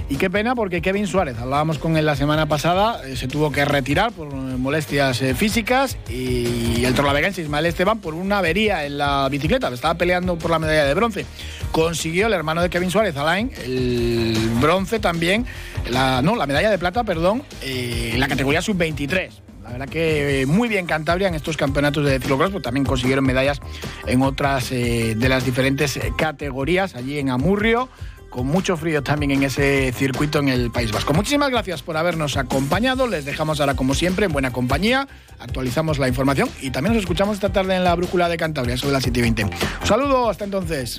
y 0.10 0.16
qué 0.16 0.30
pena 0.30 0.56
porque 0.56 0.82
Kevin 0.82 1.08
Suárez, 1.08 1.38
hablábamos 1.40 1.78
con 1.78 1.98
él 1.98 2.06
la 2.06 2.16
semana 2.16 2.46
pasada, 2.46 3.06
eh, 3.06 3.18
se 3.18 3.28
tuvo 3.28 3.52
que 3.52 3.66
retirar 3.66 4.14
por 4.14 4.34
molestias 4.34 5.22
eh, 5.22 5.36
físicas 5.36 5.98
y 6.08 6.86
el 6.86 6.94
torlavegense 6.94 7.42
Ismael 7.42 7.66
Esteban 7.66 8.00
por 8.00 8.14
una 8.14 8.38
avería 8.38 8.86
en 8.86 8.98
la 8.98 9.28
bicicleta, 9.30 9.68
estaba 9.68 9.96
peleando 9.96 10.38
por 10.38 10.52
la 10.52 10.60
medalla 10.60 10.86
de 10.86 10.94
bronce. 10.94 11.26
Consiguió 11.74 12.28
el 12.28 12.34
hermano 12.34 12.62
de 12.62 12.70
Kevin 12.70 12.92
Suárez, 12.92 13.18
Alain, 13.18 13.52
el 13.66 14.38
bronce 14.62 15.00
también, 15.00 15.44
la, 15.90 16.22
no, 16.22 16.36
la 16.36 16.46
medalla 16.46 16.70
de 16.70 16.78
plata, 16.78 17.04
perdón, 17.04 17.42
eh, 17.64 18.12
en 18.14 18.20
la 18.20 18.28
categoría 18.28 18.62
sub-23. 18.62 19.32
verdad 19.64 19.90
que 19.90 20.42
eh, 20.42 20.46
muy 20.46 20.70
bien 20.70 20.86
Cantabria 20.86 21.28
en 21.28 21.34
estos 21.34 21.58
campeonatos 21.58 22.06
de 22.06 22.20
ciclocross, 22.20 22.52
pues 22.52 22.62
también 22.62 22.86
consiguieron 22.86 23.26
medallas 23.26 23.60
en 24.06 24.22
otras 24.22 24.72
eh, 24.72 25.16
de 25.18 25.30
las 25.30 25.46
diferentes 25.46 26.00
categorías 26.16 26.94
allí 26.94 27.18
en 27.18 27.32
Amurrio 27.32 27.90
con 28.34 28.48
mucho 28.48 28.76
frío 28.78 29.04
también 29.04 29.32
en 29.32 29.44
ese 29.44 29.94
circuito 29.94 30.40
en 30.40 30.50
el 30.50 30.72
País 30.72 30.92
Vasco. 30.92 31.14
Muchísimas 31.14 31.52
gracias 31.52 31.84
por 31.84 31.98
habernos 31.98 32.36
acompañado. 32.36 33.06
Les 33.06 33.26
dejamos 33.26 33.60
ahora, 33.60 33.76
como 33.76 33.94
siempre, 33.94 34.26
en 34.26 34.34
buena 34.34 34.52
compañía. 34.52 35.08
Actualizamos 35.38 36.00
la 36.00 36.08
información 36.08 36.50
y 36.60 36.72
también 36.72 36.96
nos 36.96 37.04
escuchamos 37.04 37.36
esta 37.36 37.54
tarde 37.54 37.76
en 37.76 37.84
la 37.84 37.94
Brújula 37.94 38.30
de 38.30 38.38
Cantabria, 38.38 38.76
sobre 38.76 38.94
las 38.94 39.04
7 39.04 39.20
y 39.20 39.22
20. 39.22 39.44
Un 39.44 39.52
saludo, 39.86 40.30
hasta 40.32 40.46
entonces. 40.46 40.98